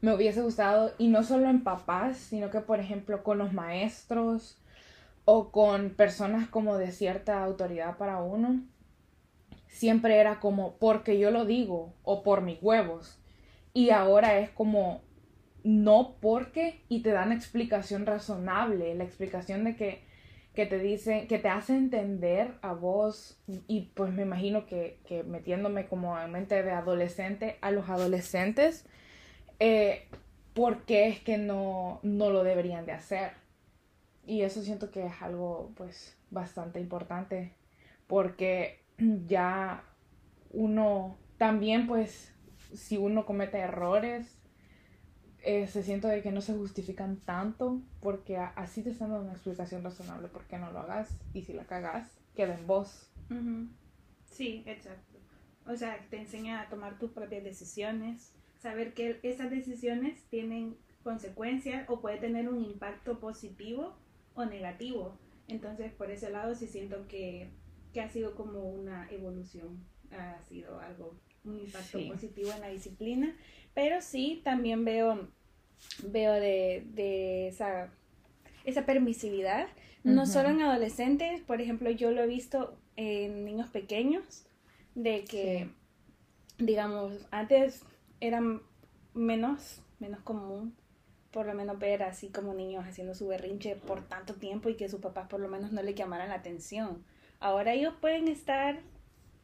me 0.00 0.14
hubiese 0.14 0.40
gustado, 0.40 0.94
y 0.98 1.08
no 1.08 1.22
solo 1.22 1.48
en 1.50 1.62
papás, 1.62 2.16
sino 2.16 2.50
que 2.50 2.60
por 2.60 2.80
ejemplo 2.80 3.22
con 3.22 3.38
los 3.38 3.52
maestros 3.52 4.58
o 5.26 5.52
con 5.52 5.90
personas 5.90 6.48
como 6.48 6.78
de 6.78 6.90
cierta 6.90 7.44
autoridad 7.44 7.98
para 7.98 8.22
uno, 8.22 8.62
siempre 9.68 10.16
era 10.16 10.40
como 10.40 10.76
porque 10.76 11.18
yo 11.18 11.30
lo 11.30 11.44
digo 11.44 11.94
o 12.02 12.22
por 12.22 12.40
mis 12.40 12.62
huevos. 12.62 13.18
Y 13.72 13.90
ahora 13.90 14.38
es 14.38 14.50
como 14.50 15.02
no 15.62 16.16
porque 16.20 16.82
y 16.88 17.02
te 17.02 17.10
dan 17.10 17.32
explicación 17.32 18.06
razonable, 18.06 18.94
la 18.94 19.04
explicación 19.04 19.64
de 19.64 19.76
que, 19.76 20.02
que 20.54 20.66
te 20.66 20.78
dice, 20.78 21.26
que 21.28 21.38
te 21.38 21.48
hace 21.48 21.76
entender 21.76 22.54
a 22.62 22.72
vos 22.72 23.40
y 23.68 23.92
pues 23.94 24.12
me 24.12 24.22
imagino 24.22 24.66
que, 24.66 24.98
que 25.06 25.22
metiéndome 25.22 25.86
como 25.86 26.18
en 26.18 26.32
mente 26.32 26.62
de 26.62 26.72
adolescente 26.72 27.58
a 27.60 27.70
los 27.70 27.88
adolescentes, 27.88 28.84
eh, 29.60 30.08
por 30.54 30.84
qué 30.84 31.06
es 31.08 31.20
que 31.20 31.38
no, 31.38 32.00
no 32.02 32.30
lo 32.30 32.42
deberían 32.42 32.84
de 32.84 32.92
hacer. 32.92 33.32
Y 34.26 34.42
eso 34.42 34.62
siento 34.62 34.90
que 34.90 35.06
es 35.06 35.22
algo 35.22 35.72
pues 35.76 36.16
bastante 36.30 36.80
importante 36.80 37.52
porque 38.06 38.80
ya 39.26 39.84
uno 40.50 41.16
también 41.38 41.86
pues 41.86 42.34
si 42.74 42.96
uno 42.96 43.24
comete 43.24 43.58
errores 43.58 44.39
eh, 45.42 45.66
se 45.66 45.82
siente 45.82 46.08
de 46.08 46.22
que 46.22 46.32
no 46.32 46.40
se 46.40 46.54
justifican 46.54 47.16
tanto 47.16 47.80
porque 48.00 48.36
así 48.36 48.82
te 48.82 48.90
están 48.90 49.10
dando 49.10 49.24
una 49.24 49.32
explicación 49.32 49.82
razonable 49.82 50.28
por 50.28 50.44
qué 50.44 50.58
no 50.58 50.70
lo 50.70 50.80
hagas 50.80 51.08
y 51.32 51.42
si 51.42 51.52
la 51.52 51.64
cagas 51.64 52.10
queda 52.34 52.58
en 52.58 52.66
vos. 52.66 53.10
Sí, 54.24 54.62
exacto. 54.66 55.18
O 55.66 55.76
sea, 55.76 55.98
te 56.10 56.18
enseña 56.18 56.62
a 56.62 56.68
tomar 56.68 56.98
tus 56.98 57.10
propias 57.12 57.44
decisiones, 57.44 58.32
saber 58.58 58.94
que 58.94 59.20
esas 59.22 59.50
decisiones 59.50 60.22
tienen 60.30 60.76
consecuencias 61.02 61.88
o 61.88 62.00
puede 62.00 62.18
tener 62.18 62.48
un 62.48 62.62
impacto 62.64 63.20
positivo 63.20 63.94
o 64.34 64.44
negativo. 64.44 65.18
Entonces, 65.48 65.92
por 65.92 66.10
ese 66.10 66.30
lado 66.30 66.54
sí 66.54 66.66
siento 66.66 67.06
que, 67.08 67.50
que 67.92 68.00
ha 68.00 68.08
sido 68.08 68.34
como 68.34 68.60
una 68.60 69.08
evolución, 69.10 69.84
ha 70.12 70.42
sido 70.42 70.80
algo, 70.80 71.14
un 71.44 71.58
impacto 71.58 71.98
Sí. 71.98 72.06
positivo 72.06 72.52
en 72.52 72.60
la 72.60 72.68
disciplina, 72.68 73.36
pero 73.74 74.00
sí 74.00 74.40
también 74.44 74.84
veo, 74.84 75.28
veo 76.04 76.32
de, 76.34 76.84
de 76.94 77.48
esa, 77.48 77.90
esa 78.64 78.86
permisividad, 78.86 79.68
no 80.04 80.22
Ujú. 80.22 80.32
solo 80.32 80.50
en 80.50 80.62
adolescentes, 80.62 81.40
por 81.42 81.60
ejemplo, 81.60 81.90
yo 81.90 82.10
lo 82.10 82.22
he 82.22 82.26
visto 82.26 82.76
en 82.96 83.44
niños 83.44 83.68
pequeños, 83.70 84.44
de 84.94 85.24
que, 85.24 85.70
digamos, 86.58 87.12
antes 87.30 87.82
era 88.20 88.40
menos, 89.14 89.82
menos 89.98 90.20
común 90.20 90.74
por 91.32 91.46
lo 91.46 91.54
menos 91.54 91.78
ver 91.78 92.02
así 92.02 92.28
como 92.28 92.54
niños 92.54 92.84
haciendo 92.86 93.14
su 93.14 93.28
berrinche 93.28 93.76
por 93.76 94.02
tanto 94.02 94.34
tiempo 94.34 94.68
y 94.68 94.76
que 94.76 94.88
sus 94.88 95.00
papás 95.00 95.28
por 95.28 95.40
lo 95.40 95.48
menos 95.48 95.72
no 95.72 95.82
le 95.82 95.94
llamaran 95.94 96.28
la 96.30 96.36
atención. 96.36 97.04
Ahora 97.40 97.72
ellos 97.74 97.94
pueden 98.00 98.28
estar 98.28 98.80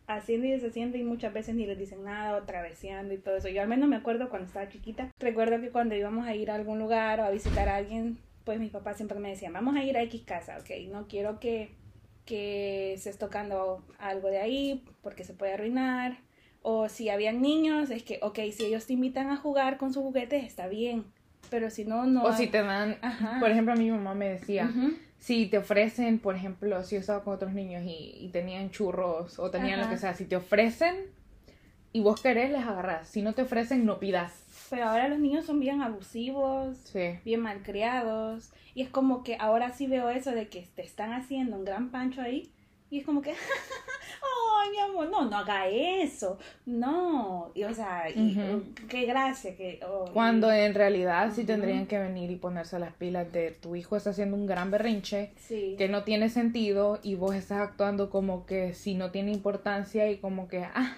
haciendo 0.06 0.46
y 0.46 0.52
deshaciendo 0.52 0.96
y 0.96 1.02
muchas 1.02 1.32
veces 1.32 1.54
ni 1.54 1.66
les 1.66 1.78
dicen 1.78 2.04
nada 2.04 2.36
o 2.36 2.42
traveseando 2.44 3.14
y 3.14 3.18
todo 3.18 3.36
eso. 3.36 3.48
Yo 3.48 3.62
al 3.62 3.68
menos 3.68 3.88
me 3.88 3.96
acuerdo 3.96 4.28
cuando 4.28 4.46
estaba 4.46 4.68
chiquita, 4.68 5.10
recuerdo 5.18 5.60
que 5.60 5.70
cuando 5.70 5.94
íbamos 5.94 6.26
a 6.26 6.34
ir 6.34 6.50
a 6.50 6.54
algún 6.54 6.78
lugar 6.78 7.20
o 7.20 7.24
a 7.24 7.30
visitar 7.30 7.68
a 7.68 7.76
alguien, 7.76 8.18
pues 8.44 8.60
mis 8.60 8.70
papás 8.70 8.96
siempre 8.96 9.18
me 9.18 9.30
decían, 9.30 9.52
vamos 9.52 9.76
a 9.76 9.82
ir 9.82 9.96
a 9.96 10.02
X 10.02 10.22
casa, 10.22 10.58
ok, 10.60 10.70
no 10.90 11.08
quiero 11.08 11.40
que, 11.40 11.70
que 12.24 12.94
estés 12.94 13.18
tocando 13.18 13.84
algo 13.98 14.28
de 14.28 14.38
ahí 14.38 14.84
porque 15.02 15.24
se 15.24 15.34
puede 15.34 15.54
arruinar. 15.54 16.18
O 16.62 16.88
si 16.88 17.10
habían 17.10 17.42
niños, 17.42 17.90
es 17.90 18.02
que, 18.02 18.18
ok, 18.22 18.40
si 18.52 18.64
ellos 18.64 18.86
te 18.86 18.92
invitan 18.92 19.30
a 19.30 19.36
jugar 19.36 19.78
con 19.78 19.92
sus 19.92 20.02
juguetes, 20.02 20.44
está 20.44 20.66
bien. 20.66 21.04
Pero 21.48 21.70
si 21.70 21.84
no, 21.84 22.06
no. 22.06 22.24
O 22.24 22.32
si 22.32 22.48
te 22.48 22.60
dan, 22.60 22.96
Ajá. 23.02 23.38
por 23.38 23.50
ejemplo, 23.52 23.72
a 23.72 23.76
mi 23.76 23.88
mamá 23.88 24.14
me 24.14 24.30
decía. 24.30 24.68
Si 25.18 25.46
te 25.46 25.58
ofrecen, 25.58 26.18
por 26.18 26.36
ejemplo, 26.36 26.82
si 26.84 26.94
yo 26.96 27.00
estaba 27.00 27.24
con 27.24 27.34
otros 27.34 27.52
niños 27.52 27.82
y, 27.84 28.16
y 28.20 28.28
tenían 28.28 28.70
churros 28.70 29.38
o 29.38 29.50
tenían 29.50 29.80
lo 29.80 29.88
que 29.88 29.96
sea, 29.96 30.14
si 30.14 30.24
te 30.24 30.36
ofrecen 30.36 30.94
y 31.92 32.00
vos 32.00 32.20
querés, 32.20 32.50
les 32.50 32.62
agarras. 32.64 33.08
Si 33.08 33.22
no 33.22 33.32
te 33.32 33.42
ofrecen, 33.42 33.86
no 33.86 33.98
pidas. 33.98 34.44
Pero 34.70 34.84
ahora 34.86 35.08
los 35.08 35.18
niños 35.18 35.46
son 35.46 35.60
bien 35.60 35.80
abusivos, 35.82 36.76
Sí. 36.84 37.18
bien 37.24 37.40
malcriados. 37.40 38.50
Y 38.74 38.82
es 38.82 38.88
como 38.90 39.22
que 39.24 39.36
ahora 39.40 39.72
sí 39.72 39.86
veo 39.86 40.10
eso 40.10 40.32
de 40.32 40.48
que 40.48 40.66
te 40.74 40.82
están 40.82 41.12
haciendo 41.12 41.56
un 41.56 41.64
gran 41.64 41.90
pancho 41.90 42.20
ahí. 42.20 42.50
Y 42.88 43.00
es 43.00 43.04
como 43.04 43.20
que, 43.20 43.30
ay, 44.62 44.70
mi 44.70 44.78
amor, 44.78 45.08
no, 45.10 45.24
no 45.28 45.36
haga 45.38 45.66
eso. 45.68 46.38
No. 46.64 47.50
Y 47.54 47.64
o 47.64 47.74
sea, 47.74 48.08
y, 48.14 48.38
Ujú. 48.38 48.62
qué 48.88 49.06
gracia 49.06 49.56
que. 49.56 49.80
oh, 49.86 50.04
y- 50.08 50.12
Cuando 50.12 50.50
en 50.52 50.74
realidad 50.74 51.32
sí 51.34 51.44
tendrían 51.44 51.86
que 51.86 51.98
venir 51.98 52.30
y 52.30 52.36
ponerse 52.36 52.78
las 52.78 52.92
pilas 52.94 53.32
de 53.32 53.50
tu 53.50 53.74
hijo 53.76 53.96
está 53.96 54.10
haciendo 54.10 54.36
un 54.36 54.46
gran 54.46 54.70
berrinche 54.70 55.32
Sí. 55.36 55.74
que 55.78 55.88
no 55.88 56.04
tiene 56.04 56.28
sentido 56.28 57.00
y 57.02 57.14
vos 57.16 57.34
estás 57.34 57.60
actuando 57.60 58.08
como 58.10 58.46
que 58.46 58.72
si 58.74 58.94
no 58.94 59.10
tiene 59.10 59.32
importancia 59.32 60.08
y 60.10 60.18
como 60.18 60.46
que, 60.48 60.64
ah, 60.74 60.96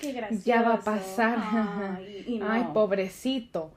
Qué 0.00 0.12
gracioso. 0.12 0.44
ya 0.44 0.62
va 0.62 0.74
a 0.74 0.80
pasar. 0.80 1.38
Ay, 1.98 2.24
y 2.26 2.38
no. 2.38 2.46
ay, 2.50 2.66
pobrecito. 2.74 3.72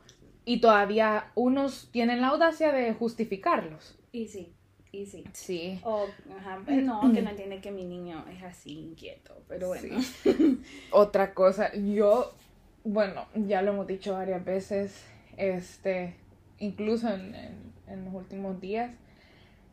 Y 0.46 0.62
todavía 0.62 1.32
unos 1.36 1.90
tienen 1.92 2.22
la 2.22 2.28
audacia 2.30 2.72
de 2.72 2.94
justificarlos. 2.94 3.98
Y 4.12 4.28
sí, 4.28 4.55
y 5.02 5.06
sí. 5.06 5.24
Sí. 5.34 5.80
O, 5.84 6.08
ajá, 6.38 6.62
pues 6.66 6.84
no, 6.84 7.12
que 7.14 7.22
no 7.22 7.30
entiende 7.32 7.62
que 7.62 7.72
mi 7.72 7.84
niño 7.86 8.26
es 8.36 8.44
así 8.44 8.80
inquieto, 8.80 9.42
pero 9.48 9.68
bueno. 9.70 10.00
Otra 10.92 11.34
cosa, 11.34 11.74
yo, 11.76 12.34
bueno, 12.84 13.26
ya 13.36 13.62
lo 13.62 13.72
hemos 13.72 13.88
dicho 13.88 14.14
varias 14.14 14.44
veces, 14.44 15.04
este, 15.38 16.16
incluso 16.60 17.10
en, 17.14 17.36
en- 17.36 17.74
en 17.88 18.06
los 18.06 18.14
últimos 18.14 18.60
días, 18.60 18.92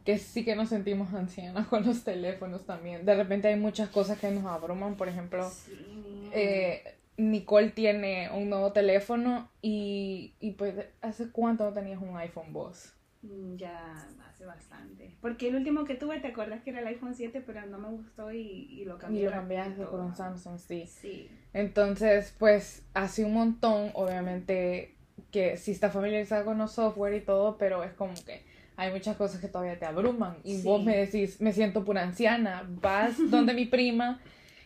que 0.05 0.19
sí 0.19 0.45
que 0.45 0.57
nos 0.57 0.69
sentimos 0.69 1.15
ancianas 1.15 1.67
con 1.69 1.87
los 1.87 2.05
teléfonos 2.05 2.65
también. 2.67 3.05
De 3.07 3.15
repente 3.15 3.49
hay 3.49 3.57
muchas 3.59 3.89
cosas 3.89 4.19
que 4.19 4.31
nos 4.31 4.45
abruman, 4.47 4.97
por 4.97 5.09
ejemplo, 5.09 5.49
Sí. 5.51 6.31
eh, 6.33 6.83
Nicole 7.19 7.71
tiene 7.71 8.31
un 8.31 8.49
nuevo 8.51 8.73
teléfono 8.73 9.49
y, 9.61 10.35
y 10.41 10.53
pues, 10.53 10.75
¿hace 11.03 11.31
cuánto 11.31 11.65
no 11.65 11.73
tenías 11.73 12.01
un 12.01 12.17
iPhone 12.17 12.53
vos? 12.53 12.93
Mm, 13.23 13.57
Ya 13.57 13.95
hace 14.29 14.45
bastante. 14.45 15.15
Porque 15.21 15.49
el 15.49 15.57
último 15.57 15.85
que 15.85 15.95
tuve, 15.95 16.21
¿te 16.21 16.29
acuerdas 16.29 16.63
que 16.63 16.71
era 16.71 16.81
el 16.81 16.87
iPhone 16.89 17.15
7? 17.15 17.43
Pero 17.47 17.65
no 17.67 17.79
me 17.79 17.89
gustó 17.89 18.33
y, 18.33 18.41
y 18.71 18.85
lo 18.85 18.99
cambié. 18.99 19.23
Y 19.23 19.25
lo 19.27 19.31
cambiaste 19.31 19.85
por 19.87 20.01
un 20.01 20.15
Samsung, 20.15 20.59
sí. 20.59 20.87
Sí. 20.87 21.29
Entonces, 21.53 22.35
pues, 22.39 22.83
hace 22.95 23.25
un 23.25 23.35
montón, 23.35 23.91
obviamente, 23.95 24.95
que 25.31 25.57
sí 25.57 25.71
está 25.71 25.91
familiarizada 25.91 26.45
con 26.45 26.59
los 26.59 26.73
software 26.73 27.15
y 27.15 27.21
todo, 27.21 27.57
pero 27.59 27.85
es 27.85 27.93
como 27.93 28.15
que 28.27 28.43
hay 28.77 28.91
muchas 28.91 29.17
cosas 29.17 29.41
que 29.41 29.49
todavía 29.49 29.79
te 29.79 29.85
abruman. 29.87 30.37
Y 30.45 30.57
Sí. 30.57 30.63
vos 30.65 30.83
me 30.83 30.97
decís, 30.97 31.41
me 31.41 31.53
siento 31.53 31.85
pura 31.85 32.03
anciana. 32.03 32.65
Vas 32.81 33.15
donde 33.31 33.55
mi 33.55 33.67
prima, 33.67 34.19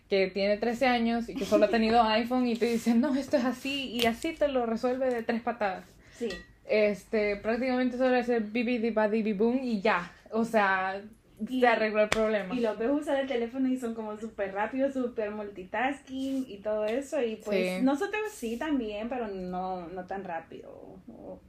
que 0.09 0.29
tiene 0.29 0.57
13 0.57 0.87
años 0.87 1.29
y 1.29 1.35
que 1.35 1.45
solo 1.45 1.67
ha 1.67 1.69
tenido 1.69 2.03
iPhone, 2.05 2.47
y 2.47 2.57
te 2.57 2.67
dicen, 2.67 3.01
no, 3.01 3.15
esto 3.17 3.37
es 3.37 3.45
así, 3.45 3.91
y 3.91 4.07
así 4.07 4.33
te 4.33 4.49
lo 4.49 4.65
resuelve 4.65 5.13
de 5.13 5.23
tres 5.23 5.43
patadas. 5.43 5.85
Sí. 6.17 6.29
Este, 6.69 7.37
prácticamente 7.37 7.97
solo 7.97 8.17
es 8.17 8.29
el 8.29 8.45
bibi 8.45 8.79
di 8.79 9.33
boom 9.33 9.59
y 9.63 9.81
ya. 9.81 10.13
O 10.31 10.45
sea, 10.45 11.01
Y- 11.49 11.61
se 11.61 11.67
arregló 11.69 12.03
el 12.03 12.09
problema. 12.09 12.55
Y 12.55 12.61
los 12.61 12.79
ves 12.79 12.91
usar 12.91 13.19
el 13.21 13.29
teléfono 13.29 13.69
y 13.69 13.77
son 13.77 13.95
como 13.95 14.17
súper 14.19 14.53
rápidos, 14.55 14.95
súper 14.95 15.31
multitasking 15.31 16.47
y 16.49 16.59
todo 16.59 16.85
eso. 16.87 17.23
Y 17.23 17.37
pues 17.37 17.79
Sí. 17.79 17.83
nosotros 17.85 18.23
sí 18.33 18.57
también, 18.57 19.09
pero 19.09 19.29
no, 19.29 19.87
no 19.89 20.07
tan 20.07 20.25
rápido. 20.25 20.97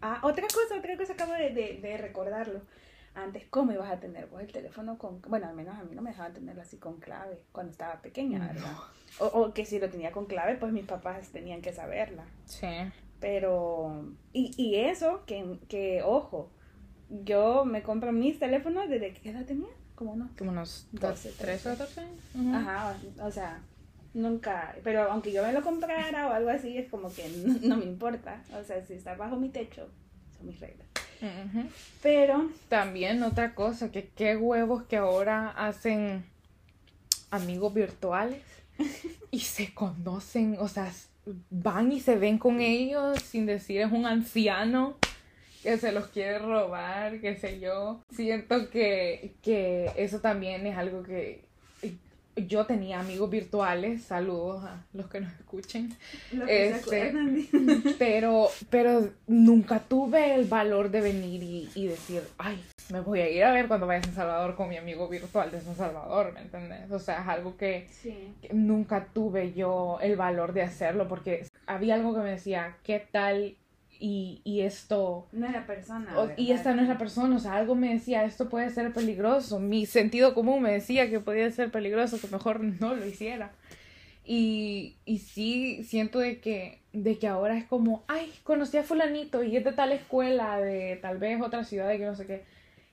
Ah, 0.01 0.19
otra 0.23 0.45
cosa, 0.47 0.77
otra 0.77 0.97
cosa 0.97 1.13
acabo 1.13 1.33
de, 1.33 1.49
de, 1.51 1.79
de 1.81 1.97
recordarlo. 1.97 2.61
Antes, 3.15 3.45
¿cómo 3.49 3.71
ibas 3.71 3.89
a 3.89 3.99
tener 3.99 4.27
vos 4.27 4.41
el 4.41 4.51
teléfono 4.51 4.99
con... 4.99 5.21
Bueno, 5.23 5.47
al 5.47 5.55
menos 5.55 5.75
a 5.75 5.83
mí 5.83 5.95
no 5.95 6.03
me 6.03 6.11
dejaban 6.11 6.33
tenerlo 6.33 6.61
así 6.61 6.77
con 6.77 6.99
clave 6.99 7.39
cuando 7.51 7.71
estaba 7.71 7.99
pequeña, 8.01 8.37
¿verdad? 8.45 8.73
O, 9.19 9.25
o 9.25 9.53
que 9.55 9.65
si 9.65 9.79
lo 9.79 9.89
tenía 9.89 10.11
con 10.11 10.27
clave, 10.27 10.53
pues 10.55 10.71
mis 10.71 10.85
papás 10.85 11.29
tenían 11.29 11.63
que 11.63 11.73
saberla. 11.73 12.25
Sí. 12.45 12.67
Pero, 13.19 14.13
y, 14.33 14.53
y 14.57 14.75
eso, 14.75 15.23
que, 15.25 15.57
que, 15.67 16.03
ojo, 16.03 16.51
yo 17.09 17.65
me 17.65 17.81
compro 17.81 18.11
mis 18.11 18.37
teléfonos 18.39 18.89
desde 18.89 19.13
qué 19.13 19.29
edad 19.29 19.45
tenía, 19.45 19.69
como 19.95 20.13
unos, 20.13 20.31
Como 20.37 20.51
unos 20.51 20.87
12, 20.91 21.31
13 21.31 21.69
o 21.69 21.77
14 21.77 22.01
años. 22.01 22.55
Ajá, 22.55 22.95
o 23.21 23.31
sea, 23.31 23.61
nunca, 24.13 24.75
pero 24.83 25.11
aunque 25.11 25.31
yo 25.31 25.43
me 25.43 25.53
lo 25.53 25.63
comprara 25.63 26.27
o 26.27 26.33
algo 26.33 26.49
así, 26.49 26.77
es 26.77 26.89
como 26.89 27.11
que 27.11 27.27
no, 27.29 27.55
no 27.61 27.77
me 27.77 27.85
importa. 27.85 28.43
O 28.59 28.63
sea, 28.63 28.85
si 28.85 28.93
está 28.93 29.15
bajo 29.15 29.37
mi 29.37 29.49
techo, 29.49 29.87
son 30.37 30.47
mis 30.47 30.59
reglas. 30.59 30.87
Pero, 32.03 32.51
También 32.69 33.23
otra 33.23 33.55
cosa, 33.55 33.91
que 33.91 34.09
qué 34.09 34.37
huevos 34.37 34.83
que 34.83 34.97
ahora 34.97 35.49
hacen 35.49 36.23
amigos 37.31 37.73
virtuales 37.73 38.43
y 39.31 39.39
se 39.39 39.73
conocen, 39.73 40.57
o 40.59 40.67
sea, 40.67 40.91
van 41.49 41.91
y 41.91 41.99
se 41.99 42.17
ven 42.17 42.37
con 42.37 42.61
ellos 42.61 43.21
sin 43.21 43.45
decir 43.45 43.81
es 43.81 43.91
un 43.91 44.05
anciano 44.05 44.97
que 45.63 45.77
se 45.77 45.91
los 45.91 46.07
quiere 46.07 46.39
robar, 46.39 47.19
qué 47.19 47.35
sé 47.35 47.59
yo. 47.59 48.01
Siento 48.15 48.69
que, 48.69 49.35
que 49.41 49.91
eso 49.97 50.19
también 50.19 50.65
es 50.65 50.77
algo 50.77 51.03
que 51.03 51.45
yo 52.45 52.65
tenía 52.65 52.99
amigos 52.99 53.29
virtuales, 53.29 54.03
saludos 54.03 54.63
a 54.63 54.85
los 54.93 55.07
que 55.07 55.21
nos 55.21 55.33
escuchen, 55.33 55.93
que 56.29 56.69
Este, 56.69 57.11
se 57.11 57.93
pero, 57.97 58.49
pero 58.69 59.09
nunca 59.25 59.79
tuve 59.79 60.35
el 60.35 60.45
valor 60.45 60.91
de 60.91 61.01
venir 61.01 61.41
y, 61.41 61.69
y 61.73 61.87
decir, 61.87 62.21
ay, 62.37 62.63
me 62.91 63.01
voy 63.01 63.19
a 63.21 63.29
ir 63.29 63.43
a 63.43 63.51
ver 63.51 63.67
cuando 63.67 63.85
vaya 63.87 63.99
a 63.99 64.03
San 64.03 64.13
Salvador 64.15 64.55
con 64.55 64.69
mi 64.69 64.77
amigo 64.77 65.07
virtual 65.09 65.51
de 65.51 65.59
San 65.61 65.75
Salvador, 65.75 66.33
¿me 66.33 66.41
entiendes? 66.41 66.89
O 66.91 66.99
sea, 66.99 67.21
es 67.21 67.27
algo 67.27 67.57
que, 67.57 67.87
Sí. 67.91 68.33
que 68.41 68.53
nunca 68.53 69.07
tuve 69.13 69.53
yo 69.53 69.99
el 70.01 70.15
valor 70.15 70.53
de 70.53 70.61
hacerlo 70.61 71.07
porque 71.07 71.45
había 71.65 71.95
algo 71.95 72.13
que 72.15 72.21
me 72.21 72.31
decía, 72.31 72.77
¿qué 72.83 73.05
tal? 73.11 73.55
Y, 73.99 74.41
y 74.43 74.61
esto... 74.61 75.27
No 75.31 75.47
era 75.47 75.65
persona. 75.65 76.17
o- 76.19 76.29
y 76.37 76.51
esta 76.51 76.73
no 76.75 76.83
es 76.83 76.87
la 76.87 76.97
persona, 76.99 77.35
o 77.35 77.39
sea, 77.39 77.55
algo 77.55 77.73
me 77.75 77.93
decía, 77.93 78.23
esto 78.25 78.47
puede 78.47 78.69
ser 78.69 78.93
peligroso. 78.93 79.59
Mi 79.59 79.85
sentido 79.87 80.33
común 80.35 80.61
me 80.61 80.71
decía 80.71 81.09
que 81.09 81.19
podía 81.19 81.49
ser 81.51 81.71
peligroso, 81.71 82.21
que 82.21 82.27
mejor 82.27 82.59
no 82.61 82.93
lo 82.95 83.05
hiciera. 83.05 83.51
Y, 84.23 84.97
y 85.05 85.19
sí, 85.19 85.83
siento 85.83 86.19
de 86.19 86.39
que, 86.41 86.79
de 86.93 87.17
que 87.17 87.27
ahora 87.27 87.57
es 87.57 87.63
como, 87.65 88.03
ay, 88.07 88.31
conocí 88.43 88.77
a 88.77 88.83
fulanito 88.83 89.41
y 89.43 89.55
es 89.57 89.63
de 89.63 89.71
tal 89.71 89.91
escuela, 89.93 90.59
de 90.59 90.97
tal 91.01 91.17
vez 91.17 91.41
otra 91.41 91.63
ciudad, 91.63 91.87
de 91.87 91.97
que 91.97 92.05
no 92.05 92.15
sé 92.15 92.27
qué. 92.27 92.43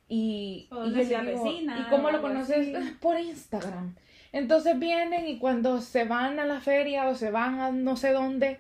Y, 0.09 0.69
y 0.71 0.93
yo 0.95 1.05
ciudad 1.05 1.23
digo, 1.25 1.45
vecina, 1.45 1.79
¿y 1.81 1.91
cómo 1.91 2.11
lo 2.11 2.21
conoces? 2.21 2.75
así. 2.75 2.91
Por 3.01 3.19
Instagram. 3.19 3.95
Entonces 4.33 4.79
vienen 4.79 5.29
y 5.29 5.39
cuando 5.39 5.81
se 5.81 6.05
van 6.05 6.39
a 6.41 6.45
la 6.47 6.61
feria 6.61 7.09
o 7.09 7.15
se 7.15 7.31
van 7.31 7.61
a 7.61 7.71
no 7.71 7.97
sé 7.97 8.13
dónde, 8.13 8.59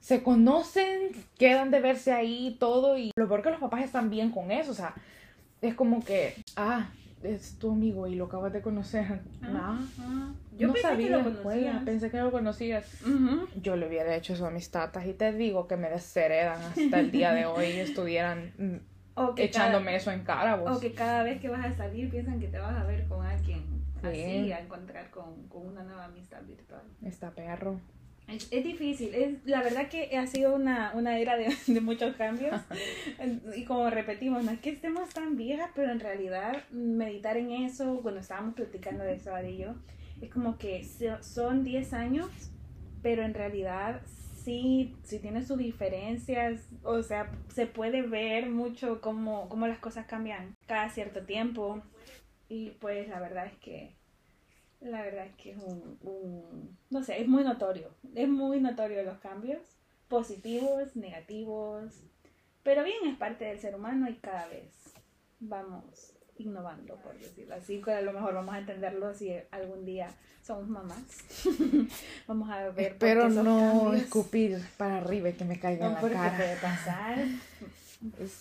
se 0.00 0.22
conocen, 0.22 1.10
quedan 1.36 1.70
de 1.70 1.80
verse 1.80 2.12
ahí 2.12 2.56
todo 2.60 2.96
y 2.96 3.10
lo 3.16 3.26
peor 3.28 3.42
que 3.42 3.50
los 3.50 3.60
papás 3.60 3.82
están 3.84 4.08
bien 4.08 4.30
con 4.30 4.50
eso, 4.52 4.70
o 4.70 4.74
sea, 4.74 4.94
es 5.60 5.74
como 5.74 6.04
que, 6.04 6.34
ah, 6.54 6.88
es 7.24 7.58
tu 7.58 7.72
amigo 7.72 8.06
y 8.06 8.14
lo 8.14 8.26
acabas 8.26 8.52
de 8.52 8.62
conocer. 8.62 9.20
Ah, 9.42 9.48
Ah, 9.52 9.80
ah. 10.00 10.32
Yo 10.56 10.68
no 10.68 10.74
pensé 10.74 10.88
sabía 10.88 11.06
que 11.08 11.12
lo 11.12 11.18
escuela, 11.28 11.42
conocías. 11.72 11.82
pensé 11.84 12.10
que 12.10 12.16
lo 12.18 12.30
conocías. 12.30 13.02
Ujú. 13.02 13.48
Yo 13.60 13.74
le 13.76 13.88
hubiera 13.88 14.14
hecho 14.14 14.32
eso 14.34 14.46
a 14.46 14.50
mis 14.50 14.70
tatas 14.70 15.06
y 15.06 15.12
te 15.12 15.32
digo 15.32 15.66
que 15.66 15.76
me 15.76 15.90
desheredan 15.90 16.62
hasta 16.62 17.00
el 17.00 17.10
día 17.10 17.32
de 17.32 17.46
hoy 17.46 17.66
y 17.66 17.78
estuvieran 17.80 18.52
mm, 18.58 18.76
O 19.16 19.34
que 19.34 19.44
echándome 19.44 19.86
cada- 19.86 19.96
eso 19.96 20.10
en 20.12 20.22
cara, 20.24 20.56
vos. 20.56 20.76
O 20.76 20.80
que 20.80 20.92
cada 20.92 21.22
vez 21.24 21.40
que 21.40 21.48
vas 21.48 21.64
a 21.64 21.72
salir 21.74 22.08
piensan 22.10 22.38
que 22.38 22.48
te 22.48 22.58
vas 22.58 22.76
a 22.76 22.84
ver 22.84 23.06
con 23.08 23.24
alguien 23.26 23.64
Sí. 24.02 24.06
así, 24.08 24.52
a 24.52 24.60
encontrar 24.60 25.10
con, 25.10 25.48
con 25.48 25.66
una 25.66 25.82
nueva 25.82 26.04
amistad 26.04 26.42
virtual. 26.42 26.82
Está 27.04 27.30
perro. 27.30 27.80
Es, 28.28 28.48
es 28.52 28.64
difícil, 28.64 29.14
es, 29.14 29.34
la 29.44 29.62
verdad 29.62 29.88
que 29.88 30.16
ha 30.18 30.26
sido 30.26 30.54
una, 30.54 30.92
una 30.94 31.16
era 31.18 31.36
de, 31.36 31.46
de 31.66 31.80
muchos 31.80 32.14
cambios 32.16 32.60
y 33.56 33.64
como 33.64 33.88
repetimos, 33.88 34.44
no 34.44 34.50
es 34.50 34.58
que 34.60 34.70
estemos 34.70 35.08
tan 35.10 35.36
viejas, 35.36 35.70
pero 35.74 35.92
en 35.92 36.00
realidad 36.00 36.56
meditar 36.72 37.36
en 37.36 37.52
eso, 37.52 38.00
cuando 38.02 38.20
estábamos 38.20 38.54
platicando 38.54 39.04
de 39.04 39.14
eso, 39.14 39.34
Ari 39.34 39.50
y 39.50 39.58
yo, 39.58 39.74
es 40.20 40.28
como 40.30 40.58
que 40.58 40.84
son 41.20 41.62
10 41.64 41.92
años, 41.92 42.28
pero 43.02 43.22
en 43.22 43.32
realidad 43.32 44.00
sí, 44.46 44.96
sí 45.04 45.18
tiene 45.18 45.44
sus 45.44 45.58
diferencias, 45.58 46.68
o 46.84 47.02
sea, 47.02 47.30
se 47.54 47.66
puede 47.66 48.02
ver 48.02 48.48
mucho 48.50 49.00
cómo, 49.00 49.48
cómo 49.48 49.66
las 49.66 49.78
cosas 49.80 50.06
cambian 50.06 50.54
cada 50.66 50.88
cierto 50.90 51.22
tiempo. 51.26 51.82
Y 52.48 52.70
pues 52.80 53.08
la 53.08 53.20
verdad 53.20 53.46
es 53.46 53.58
que 53.58 53.96
la 54.80 55.02
verdad 55.02 55.26
es 55.26 55.36
que 55.36 55.52
es 55.52 55.58
un, 55.58 55.98
un- 56.02 56.78
no 56.90 57.04
sé, 57.04 57.22
es 57.22 57.28
muy 57.28 57.44
notorio, 57.44 57.90
es 58.16 58.28
muy 58.28 58.60
notorio 58.60 59.02
los 59.04 59.18
cambios, 59.20 59.62
positivos, 60.08 60.96
negativos, 60.96 62.02
pero 62.64 62.84
bien 62.84 63.06
es 63.06 63.18
parte 63.18 63.46
del 63.46 63.60
ser 63.60 63.76
humano 63.76 64.08
y 64.10 64.16
cada 64.16 64.48
vez 64.48 64.72
vamos 65.40 66.15
innovando, 66.38 66.96
por 66.96 67.18
decirlo 67.18 67.54
así, 67.54 67.80
que 67.82 67.92
a 67.92 68.00
lo 68.02 68.12
mejor 68.12 68.34
vamos 68.34 68.54
a 68.54 68.58
entenderlo 68.58 69.14
si 69.14 69.32
algún 69.50 69.84
día 69.84 70.08
somos 70.42 70.68
mamás. 70.68 71.02
vamos 72.26 72.50
a 72.50 72.68
ver. 72.70 72.92
Espero 72.92 73.28
no 73.28 73.44
cambios- 73.44 74.02
escupir 74.02 74.58
para 74.76 74.98
arriba 74.98 75.28
y 75.30 75.32
que 75.34 75.44
me 75.44 75.58
caiga 75.58 75.86
en 75.86 75.90
No, 75.92 75.94
la 75.96 76.00
porque 76.00 76.16
cara. 76.16 76.36
puede 76.36 76.56
pasar. 76.56 77.18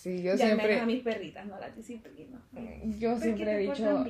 Sí, 0.02 0.22
yo 0.22 0.36
y 0.36 0.42
al 0.42 0.58
menos 0.58 0.60
a 0.60 0.66
siempre, 0.68 0.86
mis 0.86 1.02
perritas 1.04 1.46
no 1.46 1.58
las 1.60 1.76
disciplino. 1.76 2.38
yo 3.00 3.12
Porque 3.12 3.24
siempre 3.24 3.52
he 3.54 3.58
dicho, 3.60 4.06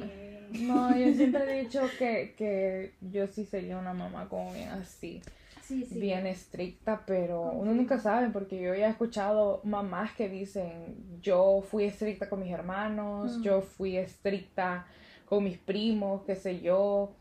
no, 0.62 0.98
yo 0.98 1.13
siempre 1.13 1.43
he 1.60 1.62
dicho 1.63 1.89
que, 2.00 2.34
que 2.38 2.93
yo 3.12 3.28
sí 3.28 3.45
sería 3.45 3.78
una 3.78 3.93
mamá 3.93 4.28
como 4.28 4.52
bien 4.54 4.69
así, 4.69 5.21
Sí, 5.67 5.84
sí. 5.86 5.99
bien 5.99 6.28
estricta, 6.28 7.04
pero 7.06 7.41
uno 7.41 7.73
nunca 7.73 7.97
sabe 7.99 8.30
porque 8.30 8.60
yo 8.62 8.73
ya 8.75 8.88
he 8.88 8.89
escuchado 8.91 9.62
mamás 9.63 10.13
que 10.13 10.30
dicen, 10.30 10.95
yo 11.21 11.62
fui 11.69 11.86
estricta 11.86 12.30
con 12.30 12.39
mis 12.41 12.51
hermanos, 12.54 13.38
Mm. 13.39 13.41
yo 13.43 13.62
fui 13.62 13.97
estricta 13.97 14.86
con 15.28 15.43
mis 15.43 15.58
primos, 15.58 16.21
qué 16.25 16.36
sé 16.36 16.62
yo, 16.62 17.12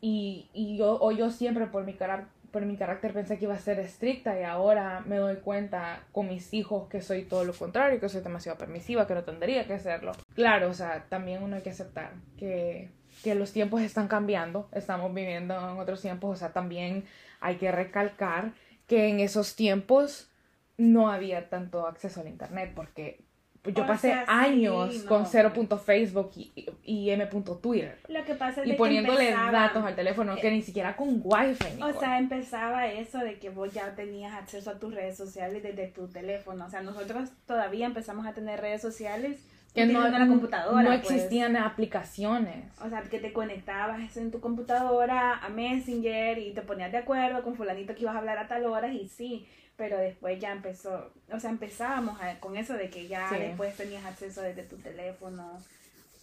y, 0.00 0.48
y 0.54 0.78
yo, 0.78 0.98
o 1.00 1.12
yo 1.12 1.30
siempre 1.30 1.66
por 1.66 1.84
mi 1.84 1.94
carácter 1.94 2.28
por 2.50 2.66
mi 2.66 2.76
carácter 2.76 3.12
pensé 3.12 3.38
que 3.38 3.44
iba 3.44 3.54
a 3.54 3.58
ser 3.60 3.78
estricta 3.78 4.36
y 4.36 4.42
ahora 4.42 5.04
me 5.06 5.18
doy 5.18 5.36
cuenta 5.36 6.02
con 6.10 6.26
mis 6.26 6.52
hijos 6.52 6.88
que 6.88 7.00
soy 7.00 7.22
todo 7.22 7.44
lo 7.44 7.52
contrario, 7.52 8.00
que 8.00 8.08
soy 8.08 8.22
demasiado 8.22 8.58
permisiva, 8.58 9.06
que 9.06 9.14
no 9.14 9.22
tendría 9.22 9.68
que 9.68 9.78
serlo. 9.78 10.10
Claro, 10.34 10.68
o 10.68 10.74
sea, 10.74 11.06
también 11.08 11.44
uno 11.44 11.54
hay 11.54 11.62
que 11.62 11.70
aceptar 11.70 12.10
que, 12.36 12.90
que 13.22 13.34
los 13.34 13.52
tiempos 13.52 13.82
están 13.82 14.08
cambiando, 14.08 14.68
estamos 14.72 15.12
viviendo 15.14 15.54
en 15.54 15.78
otros 15.78 16.00
tiempos, 16.00 16.34
o 16.34 16.36
sea, 16.38 16.52
también 16.52 17.04
hay 17.40 17.56
que 17.56 17.70
recalcar 17.72 18.52
que 18.86 19.08
en 19.08 19.20
esos 19.20 19.56
tiempos 19.56 20.28
no 20.76 21.10
había 21.10 21.48
tanto 21.48 21.86
acceso 21.86 22.20
al 22.20 22.28
internet 22.28 22.72
porque 22.74 23.20
yo 23.64 23.82
O 23.82 23.86
pasé 23.86 24.08
sea, 24.08 24.20
sí, 24.20 24.26
años 24.28 25.04
no. 25.04 25.08
con 25.08 25.26
0.facebook 25.26 26.30
y, 26.34 26.66
y 26.82 27.10
m.twitter 27.10 27.98
Lo 28.08 28.24
que 28.24 28.34
pasa 28.34 28.62
es 28.62 28.66
y 28.66 28.70
de 28.70 28.76
poniéndole 28.76 29.30
datos 29.32 29.84
al 29.84 29.94
teléfono 29.94 30.34
que 30.36 30.48
eh, 30.48 30.52
ni 30.52 30.62
siquiera 30.62 30.96
con 30.96 31.20
wifi. 31.22 31.64
O 31.64 31.74
Nicole. 31.74 31.98
sea, 31.98 32.18
empezaba 32.18 32.86
eso 32.86 33.18
de 33.18 33.38
que 33.38 33.50
vos 33.50 33.70
ya 33.74 33.94
tenías 33.94 34.32
acceso 34.32 34.70
a 34.70 34.78
tus 34.78 34.94
redes 34.94 35.18
sociales 35.18 35.62
desde 35.62 35.88
tu 35.88 36.08
teléfono. 36.08 36.64
O 36.64 36.70
sea, 36.70 36.80
nosotros 36.80 37.28
todavía 37.46 37.84
empezamos 37.84 38.26
a 38.26 38.32
tener 38.32 38.60
redes 38.62 38.80
sociales 38.80 39.38
que 39.74 39.86
no, 39.86 40.00
utilizando 40.00 40.18
la 40.18 40.26
computadora. 40.28 40.82
no 40.82 40.88
pues. 41.02 41.10
existían 41.12 41.56
aplicaciones. 41.56 42.64
O 42.84 42.88
sea, 42.88 43.02
que 43.02 43.18
te 43.18 43.32
conectabas 43.32 44.16
en 44.16 44.30
tu 44.30 44.40
computadora 44.40 45.38
a 45.38 45.48
Messenger 45.48 46.38
y 46.38 46.52
te 46.52 46.62
ponías 46.62 46.90
de 46.92 46.98
acuerdo 46.98 47.42
con 47.42 47.54
fulanito 47.56 47.94
que 47.94 48.02
ibas 48.02 48.14
a 48.14 48.18
hablar 48.18 48.38
a 48.38 48.48
tal 48.48 48.66
hora 48.66 48.92
y 48.92 49.08
sí, 49.08 49.46
pero 49.76 49.96
después 49.98 50.38
ya 50.40 50.52
empezó, 50.52 51.12
o 51.32 51.40
sea, 51.40 51.50
empezábamos 51.50 52.20
a- 52.20 52.38
con 52.40 52.56
eso 52.56 52.74
de 52.74 52.90
que 52.90 53.06
ya 53.08 53.28
Sí. 53.30 53.36
después 53.38 53.76
tenías 53.76 54.04
acceso 54.04 54.42
desde 54.42 54.64
tu 54.64 54.76
teléfono 54.76 55.58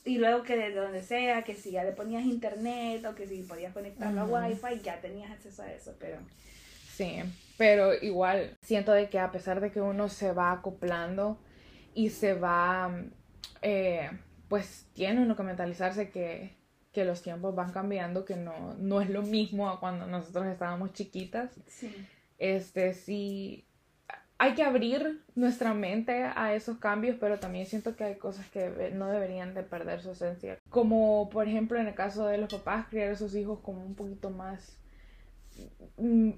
y 0.06 0.20
luego 0.20 0.44
que 0.44 0.56
desde 0.56 0.76
donde 0.80 1.02
sea, 1.02 1.44
que 1.44 1.54
si 1.56 1.72
ya 1.72 1.84
le 1.84 1.92
ponías 1.92 2.24
internet 2.24 3.04
o 3.06 3.16
que 3.16 3.28
si 3.28 3.42
podías 3.44 3.74
conectarlo 3.74 4.26
Ujú. 4.26 4.36
a 4.38 4.48
wifi, 4.48 4.80
ya 4.84 5.02
tenías 5.02 5.32
acceso 5.32 5.64
a 5.64 5.72
eso, 5.72 5.94
pero 6.00 6.18
Sí, 6.96 7.22
pero 7.58 7.94
igual 7.94 8.58
siento 8.62 8.92
de 8.92 9.10
que 9.10 9.20
a 9.20 9.32
pesar 9.32 9.60
de 9.62 9.72
que 9.72 9.82
uno 9.82 10.10
se 10.10 10.32
va 10.32 10.52
acoplando 10.52 11.40
y 11.94 12.10
se 12.12 12.34
va, 12.34 12.92
eh, 13.62 14.10
pues 14.48 14.88
tiene 14.94 15.22
uno 15.22 15.36
que 15.36 15.44
mentalizarse 15.44 16.10
que, 16.10 16.56
que 16.92 17.06
los 17.06 17.22
tiempos 17.22 17.56
van 17.56 17.72
cambiando, 17.72 18.26
que 18.26 18.36
no, 18.36 18.74
no 18.76 19.02
es 19.02 19.10
lo 19.10 19.22
mismo 19.22 19.70
a 19.70 19.80
cuando 19.80 20.08
nosotros 20.08 20.48
estábamos 20.48 20.94
chiquitas. 20.94 21.52
sí. 21.68 21.94
Este, 22.40 22.94
sí, 22.94 23.68
hay 24.40 24.54
que 24.54 24.64
abrir 24.64 25.24
nuestra 25.36 25.74
mente 25.74 26.24
a 26.24 26.54
esos 26.54 26.78
cambios, 26.78 27.18
pero 27.20 27.40
también 27.40 27.66
siento 27.66 27.96
que 27.96 28.04
hay 28.04 28.16
cosas 28.16 28.48
que 28.50 28.92
no 28.94 29.08
deberían 29.08 29.54
de 29.54 29.64
perder 29.64 30.02
su 30.02 30.12
esencia. 30.12 30.60
Como 30.70 31.30
por 31.30 31.48
ejemplo 31.48 31.80
en 31.80 31.88
el 31.88 31.96
caso 31.96 32.28
de 32.28 32.38
los 32.38 32.54
papás, 32.54 32.88
criar 32.90 33.12
a 33.12 33.16
sus 33.16 33.36
hijos 33.36 33.60
como 33.62 33.84
un 33.84 33.96
poquito 33.96 34.30
más... 34.30 34.78
mm, 35.98 36.32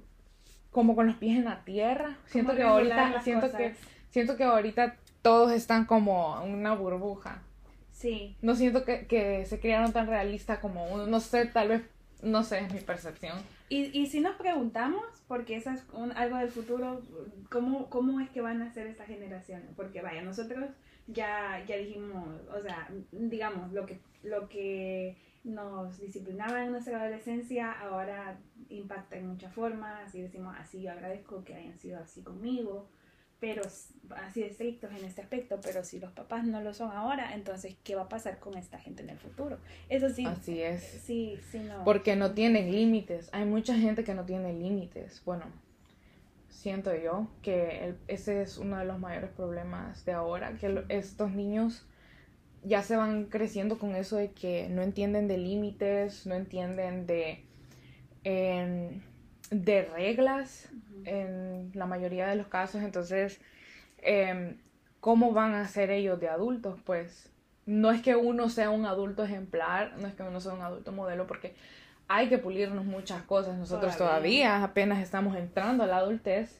como 0.71 0.95
con 0.95 1.07
los 1.07 1.15
pies 1.17 1.37
en 1.37 1.45
la 1.45 1.65
tierra. 1.65 2.17
Siento 2.25 2.55
que 2.55 2.63
ahorita, 2.63 3.21
siento 3.21 3.47
cosas. 3.47 3.57
que, 3.57 3.75
siento 4.11 4.37
que 4.37 4.43
ahorita 4.43 4.95
todos 5.21 5.51
están 5.51 5.85
como 5.85 6.41
una 6.43 6.73
burbuja. 6.75 7.43
Sí, 7.91 8.37
No 8.41 8.55
siento 8.55 8.85
que, 8.85 9.07
que 9.07 9.45
se 9.45 9.59
criaron 9.59 9.91
tan 9.91 10.07
realistas 10.07 10.59
como 10.59 10.87
uno, 10.87 11.05
no 11.07 11.19
sé, 11.19 11.45
tal 11.45 11.67
vez 11.67 11.81
No 12.21 12.43
sé, 12.43 12.59
es 12.59 12.73
mi 12.73 12.79
percepción. 12.81 13.37
Y, 13.69 13.97
y 13.97 14.07
si 14.07 14.19
nos 14.21 14.35
preguntamos, 14.35 15.03
porque 15.27 15.55
eso 15.55 15.69
es 15.71 15.85
un, 15.93 16.11
algo 16.13 16.37
del 16.37 16.49
futuro, 16.49 17.01
¿cómo, 17.49 17.89
¿cómo 17.89 18.19
es 18.19 18.29
que 18.29 18.41
van 18.41 18.61
a 18.61 18.71
ser 18.73 18.87
estas 18.87 19.07
generaciones? 19.07 19.69
Porque 19.75 20.01
vaya, 20.01 20.21
nosotros 20.21 20.69
ya, 21.07 21.63
ya 21.67 21.77
dijimos, 21.77 22.41
o 22.51 22.61
sea, 22.61 22.89
digamos, 23.11 23.71
lo 23.73 23.85
que, 23.85 24.01
lo 24.23 24.49
que 24.49 25.17
nos 25.43 25.99
disciplinaba 25.99 26.63
en 26.65 26.71
nuestra 26.71 27.01
adolescencia 27.01 27.71
ahora 27.71 28.39
impacta 28.69 29.17
en 29.17 29.27
muchas 29.27 29.53
formas 29.53 30.13
y 30.15 30.21
decimos 30.21 30.55
así, 30.59 30.81
yo 30.81 30.91
agradezco 30.91 31.43
que 31.43 31.55
hayan 31.55 31.77
sido 31.79 31.99
así 31.99 32.21
conmigo 32.23 32.87
pero 33.39 33.63
así 34.15 34.41
de 34.41 34.47
estrictos 34.47 34.91
en 34.91 35.05
este 35.05 35.21
aspecto, 35.21 35.59
pero 35.61 35.83
si 35.83 35.99
los 35.99 36.11
papás 36.11 36.43
no 36.45 36.61
lo 36.61 36.73
son 36.73 36.91
ahora, 36.91 37.33
entonces, 37.33 37.75
¿qué 37.83 37.95
va 37.95 38.03
a 38.03 38.09
pasar 38.09 38.39
con 38.39 38.57
esta 38.57 38.77
gente 38.79 39.03
en 39.03 39.09
el 39.09 39.17
futuro? 39.17 39.57
Eso 39.87 40.09
sí. 40.09 40.25
Así 40.25 40.61
es. 40.61 40.83
Sí, 40.83 41.39
sí, 41.51 41.59
no. 41.59 41.83
Porque 41.83 42.15
no 42.15 42.31
tienen 42.31 42.71
límites. 42.71 43.29
Hay 43.31 43.45
mucha 43.45 43.75
gente 43.75 44.03
que 44.03 44.13
no 44.13 44.25
tiene 44.25 44.53
límites. 44.53 45.21
Bueno, 45.25 45.45
siento 46.49 46.95
yo 46.95 47.27
que 47.41 47.95
ese 48.07 48.41
es 48.41 48.57
uno 48.57 48.77
de 48.77 48.85
los 48.85 48.99
mayores 48.99 49.29
problemas 49.29 50.03
de 50.05 50.11
ahora, 50.11 50.53
que 50.57 50.83
estos 50.89 51.31
niños 51.31 51.85
ya 52.63 52.83
se 52.83 52.97
van 52.97 53.25
creciendo 53.25 53.79
con 53.79 53.95
eso 53.95 54.17
de 54.17 54.31
que 54.31 54.67
no 54.69 54.81
entienden 54.81 55.27
de 55.27 55.37
límites, 55.37 56.25
no 56.25 56.35
entienden 56.35 57.05
de... 57.05 57.45
Em, 58.25 59.01
de 59.51 59.83
reglas 59.83 60.69
en 61.05 61.71
la 61.73 61.85
mayoría 61.85 62.27
de 62.27 62.35
los 62.35 62.47
casos. 62.47 62.81
Entonces, 62.81 63.39
em, 63.97 64.57
¿cómo 64.99 65.33
van 65.33 65.53
a 65.53 65.67
ser 65.67 65.91
ellos 65.91 66.19
de 66.19 66.29
adultos? 66.29 66.79
Pues 66.85 67.31
no 67.65 67.91
es 67.91 68.01
que 68.01 68.15
uno 68.15 68.49
sea 68.49 68.69
un 68.69 68.85
adulto 68.85 69.23
ejemplar, 69.23 69.93
no 69.97 70.07
es 70.07 70.15
que 70.15 70.23
uno 70.23 70.39
sea 70.41 70.53
un 70.53 70.61
adulto 70.61 70.91
modelo, 70.91 71.27
porque 71.27 71.55
hay 72.07 72.27
que 72.27 72.39
pulirnos 72.39 72.85
muchas 72.85 73.21
cosas. 73.23 73.57
Nosotros 73.57 73.95
todavía, 73.95 74.63
apenas 74.63 74.99
estamos 74.99 75.37
entrando 75.37 75.83
a 75.83 75.87
la 75.87 75.97
adultez. 75.97 76.59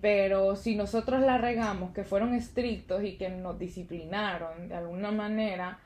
Pero 0.00 0.56
si 0.56 0.74
nosotros 0.74 1.20
la 1.22 1.38
regamos, 1.38 1.92
que 1.92 2.04
fueron 2.04 2.34
estrictos 2.34 3.04
y 3.04 3.16
que 3.16 3.28
nos 3.30 3.58
disciplinaron 3.58 4.68
de 4.68 4.74
alguna 4.74 5.12
manera, 5.12 5.78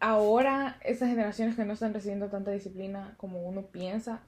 ahora 0.00 0.78
esas 0.82 1.10
generaciones 1.10 1.54
que 1.54 1.64
no 1.64 1.74
están 1.74 1.94
recibiendo 1.94 2.28
tanta 2.28 2.50
disciplina 2.50 3.14
como 3.18 3.42
uno 3.42 3.66
piensa, 3.66 4.22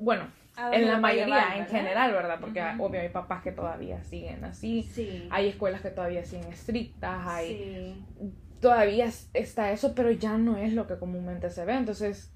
bueno, 0.00 0.28
en 0.72 0.88
la 0.88 0.98
mayoría, 0.98 1.56
en 1.56 1.66
general, 1.66 2.12
¿verdad? 2.12 2.38
Porque 2.40 2.60
obvio 2.78 3.00
hay 3.00 3.08
papás 3.10 3.42
que 3.42 3.52
todavía 3.52 4.02
siguen 4.02 4.44
así, 4.44 4.90
hay 5.30 5.48
escuelas 5.48 5.80
que 5.80 5.90
todavía 5.90 6.24
siguen 6.24 6.52
estrictas, 6.52 7.26
hay... 7.26 8.04
Todavía 8.60 9.10
está 9.32 9.72
eso, 9.72 9.94
pero 9.94 10.10
ya 10.10 10.36
no 10.36 10.58
es 10.58 10.74
lo 10.74 10.86
que 10.86 10.98
comúnmente 10.98 11.48
se 11.48 11.64
ve, 11.64 11.72
entonces, 11.72 12.30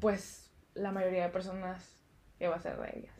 pues 0.00 0.50
la 0.72 0.92
mayoría 0.92 1.24
de 1.24 1.28
personas, 1.28 2.00
¿qué 2.38 2.48
va 2.48 2.56
a 2.56 2.60
ser 2.60 2.78
de 2.78 3.00
ellas? 3.00 3.14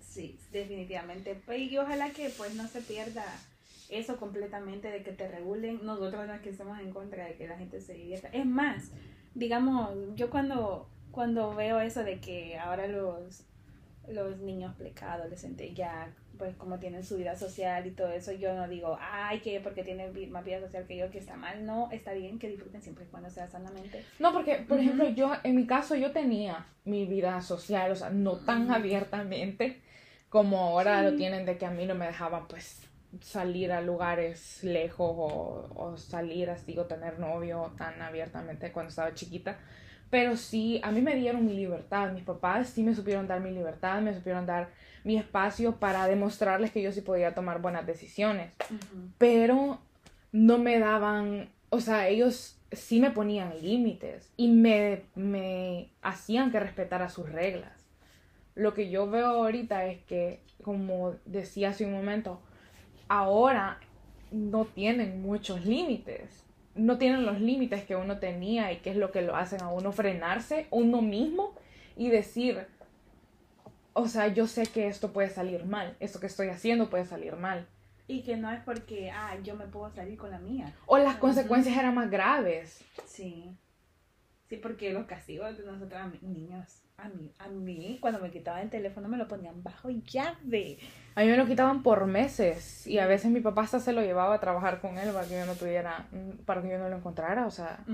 Sí, 0.00 0.40
definitivamente. 0.50 1.38
Y 1.56 1.76
ojalá 1.76 2.10
que 2.10 2.30
pues 2.30 2.54
no 2.54 2.66
se 2.66 2.80
pierda 2.80 3.24
eso 3.90 4.16
completamente 4.16 4.90
de 4.90 5.02
que 5.02 5.12
te 5.12 5.28
regulen. 5.28 5.80
Nosotros 5.84 6.26
no 6.26 6.32
es 6.34 6.40
que 6.40 6.50
estemos 6.50 6.78
en 6.80 6.90
contra 6.90 7.26
de 7.26 7.34
que 7.36 7.46
la 7.46 7.58
gente 7.58 7.80
se 7.80 7.94
divierta. 7.94 8.28
Es 8.28 8.46
más, 8.46 8.90
digamos, 9.34 9.90
yo 10.14 10.30
cuando 10.30 10.88
cuando 11.16 11.54
veo 11.54 11.80
eso 11.80 12.04
de 12.04 12.20
que 12.20 12.58
ahora 12.58 12.86
los, 12.86 13.42
los 14.06 14.36
niños 14.40 14.74
adolescentes 15.00 15.74
ya 15.74 16.12
pues 16.36 16.54
como 16.56 16.78
tienen 16.78 17.02
su 17.02 17.16
vida 17.16 17.34
social 17.34 17.86
y 17.86 17.92
todo 17.92 18.10
eso, 18.10 18.32
yo 18.32 18.54
no 18.54 18.68
digo, 18.68 18.98
ay, 19.00 19.40
que 19.40 19.58
porque 19.60 19.82
tienen 19.82 20.12
más 20.30 20.44
vida 20.44 20.60
social 20.60 20.86
que 20.86 20.98
yo, 20.98 21.10
que 21.10 21.16
está 21.16 21.34
mal. 21.34 21.64
No, 21.64 21.90
está 21.90 22.12
bien 22.12 22.38
que 22.38 22.50
disfruten 22.50 22.82
siempre 22.82 23.06
y 23.06 23.08
cuando 23.08 23.30
sea 23.30 23.48
sanamente. 23.48 24.04
No, 24.18 24.34
porque, 24.34 24.56
por 24.56 24.78
ejemplo, 24.78 25.08
yo, 25.08 25.32
en 25.42 25.56
mi 25.56 25.66
caso, 25.66 25.94
yo 25.94 26.12
tenía 26.12 26.66
mi 26.84 27.06
vida 27.06 27.40
social, 27.40 27.90
o 27.90 27.96
sea, 27.96 28.10
no 28.10 28.36
tan 28.36 28.70
abiertamente 28.70 29.80
como 30.28 30.58
ahora 30.58 31.02
lo 31.02 31.16
tienen 31.16 31.46
de 31.46 31.56
que 31.56 31.64
a 31.64 31.70
mí 31.70 31.86
no 31.86 31.94
me 31.94 32.04
dejaban, 32.04 32.46
pues, 32.48 32.82
salir 33.22 33.72
a 33.72 33.80
lugares 33.80 34.62
lejos 34.62 35.14
o, 35.16 35.70
o 35.74 35.96
salir 35.96 36.50
así 36.50 36.76
o 36.76 36.84
tener 36.84 37.18
novio 37.18 37.72
tan 37.78 38.02
abiertamente 38.02 38.70
cuando 38.70 38.90
estaba 38.90 39.14
chiquita. 39.14 39.58
Pero 40.10 40.36
sí, 40.36 40.80
a 40.82 40.92
mí 40.92 41.00
me 41.00 41.16
dieron 41.16 41.44
mi 41.44 41.54
libertad. 41.54 42.12
Mis 42.12 42.22
papás 42.22 42.68
sí 42.68 42.82
me 42.82 42.94
supieron 42.94 43.26
dar 43.26 43.40
mi 43.40 43.50
libertad, 43.50 44.00
me 44.00 44.14
supieron 44.14 44.46
dar 44.46 44.70
mi 45.04 45.16
espacio 45.16 45.76
para 45.76 46.06
demostrarles 46.06 46.70
que 46.70 46.82
yo 46.82 46.92
sí 46.92 47.00
podía 47.00 47.34
tomar 47.34 47.60
buenas 47.60 47.86
decisiones. 47.86 48.52
Pero 49.18 49.80
no 50.32 50.58
me 50.58 50.78
daban, 50.78 51.50
o 51.70 51.80
sea, 51.80 52.08
ellos 52.08 52.58
sí 52.72 53.00
me 53.00 53.10
ponían 53.10 53.60
límites 53.60 54.32
y 54.36 54.48
me, 54.48 55.02
me 55.14 55.90
hacían 56.02 56.50
que 56.50 56.60
respetara 56.60 57.08
sus 57.08 57.30
reglas. 57.30 57.72
Lo 58.54 58.74
que 58.74 58.90
yo 58.90 59.10
veo 59.10 59.26
ahorita 59.26 59.86
es 59.86 60.02
que, 60.04 60.40
como 60.62 61.14
decía 61.24 61.70
hace 61.70 61.84
un 61.84 61.92
momento, 61.92 62.40
ahora 63.08 63.78
no 64.30 64.64
tienen 64.64 65.20
muchos 65.20 65.64
límites 65.64 66.45
no 66.76 66.98
tienen 66.98 67.24
los 67.24 67.40
límites 67.40 67.84
que 67.84 67.96
uno 67.96 68.18
tenía 68.18 68.72
y 68.72 68.78
que 68.78 68.90
es 68.90 68.96
lo 68.96 69.12
que 69.12 69.22
lo 69.22 69.36
hacen 69.36 69.62
a 69.62 69.68
uno 69.68 69.92
frenarse 69.92 70.66
uno 70.70 71.02
mismo 71.02 71.54
y 71.96 72.08
decir, 72.08 72.66
o 73.92 74.08
sea, 74.08 74.28
yo 74.28 74.46
sé 74.46 74.66
que 74.66 74.86
esto 74.86 75.12
puede 75.12 75.30
salir 75.30 75.64
mal, 75.64 75.96
esto 76.00 76.20
que 76.20 76.26
estoy 76.26 76.48
haciendo 76.48 76.90
puede 76.90 77.06
salir 77.06 77.34
mal. 77.36 77.66
Y 78.08 78.22
que 78.22 78.36
no 78.36 78.52
es 78.52 78.60
porque, 78.60 79.10
ah, 79.10 79.36
yo 79.42 79.56
me 79.56 79.66
puedo 79.66 79.90
salir 79.90 80.16
con 80.16 80.30
la 80.30 80.38
mía. 80.38 80.72
O 80.86 80.96
las 80.96 81.16
consecuencias 81.16 81.76
eran 81.76 81.94
más 81.94 82.08
graves. 82.08 82.84
Sí. 83.04 83.50
Sí, 84.48 84.56
porque 84.56 84.92
los 84.92 85.06
castigos 85.06 85.56
de 85.58 85.64
nosotros 85.64 86.22
niños 86.22 86.82
a 86.98 87.08
mí, 87.08 87.30
a 87.38 87.48
mí, 87.48 87.98
cuando 88.00 88.20
me 88.20 88.30
quitaban 88.30 88.62
el 88.62 88.70
teléfono, 88.70 89.08
me 89.08 89.18
lo 89.18 89.28
ponían 89.28 89.62
bajo 89.62 89.90
llave. 89.90 90.78
A 91.14 91.20
mí 91.22 91.26
me 91.26 91.36
lo 91.36 91.46
quitaban 91.46 91.82
por 91.82 92.06
meses. 92.06 92.86
Y 92.86 92.98
a 92.98 93.06
veces 93.06 93.30
mi 93.30 93.40
papá 93.40 93.62
hasta 93.62 93.80
se 93.80 93.92
lo 93.92 94.00
llevaba 94.00 94.34
a 94.34 94.40
trabajar 94.40 94.80
con 94.80 94.96
él 94.98 95.12
para 95.12 95.26
que 95.26 95.34
yo 95.34 95.46
no 95.46 95.54
tuviera, 95.54 96.06
para 96.46 96.62
que 96.62 96.70
yo 96.70 96.78
no 96.78 96.88
lo 96.88 96.96
encontrara. 96.96 97.46
O 97.46 97.50
sea, 97.50 97.84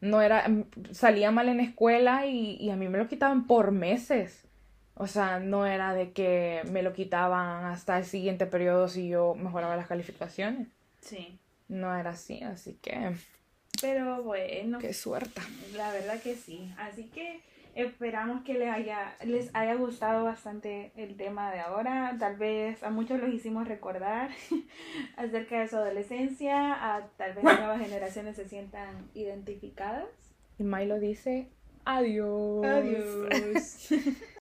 no 0.00 0.22
era, 0.22 0.44
salía 0.90 1.30
mal 1.30 1.48
en 1.48 1.60
escuela 1.60 2.26
y, 2.26 2.56
y 2.56 2.70
a 2.70 2.76
mí 2.76 2.88
me 2.88 2.98
lo 2.98 3.06
quitaban 3.06 3.46
por 3.46 3.70
meses. 3.70 4.48
O 4.94 5.06
sea, 5.06 5.38
no 5.38 5.66
era 5.66 5.92
de 5.94 6.12
que 6.12 6.62
me 6.72 6.82
lo 6.82 6.94
quitaban 6.94 7.66
hasta 7.66 7.98
el 7.98 8.04
siguiente 8.04 8.46
periodo 8.46 8.88
si 8.88 9.08
yo 9.08 9.34
mejoraba 9.34 9.76
las 9.76 9.86
calificaciones. 9.86 10.68
Sí. 11.00 11.38
No 11.68 11.94
era 11.94 12.10
así, 12.10 12.42
así 12.42 12.78
que. 12.82 13.14
Pero 13.80 14.22
bueno. 14.22 14.78
Qué 14.78 14.92
suerte. 14.92 15.40
La 15.74 15.92
verdad 15.92 16.20
que 16.20 16.34
sí. 16.34 16.72
Así 16.78 17.04
que 17.04 17.40
Esperamos 17.76 18.42
que 18.42 18.54
les 18.54 18.70
haya, 18.70 19.14
les 19.22 19.54
haya 19.54 19.74
gustado 19.74 20.24
bastante 20.24 20.92
el 20.96 21.14
tema 21.18 21.52
de 21.52 21.60
ahora. 21.60 22.16
Tal 22.18 22.36
vez 22.36 22.82
a 22.82 22.88
muchos 22.88 23.20
los 23.20 23.28
hicimos 23.28 23.68
recordar 23.68 24.30
acerca 25.18 25.60
de 25.60 25.68
su 25.68 25.76
adolescencia. 25.76 26.72
A, 26.72 27.06
tal 27.18 27.34
vez 27.34 27.44
nuevas 27.44 27.78
generaciones 27.78 28.36
se 28.36 28.48
sientan 28.48 29.10
identificadas. 29.12 30.06
Y 30.58 30.62
Milo 30.62 30.98
dice, 30.98 31.50
adiós. 31.84 32.64
Adiós. 32.64 33.88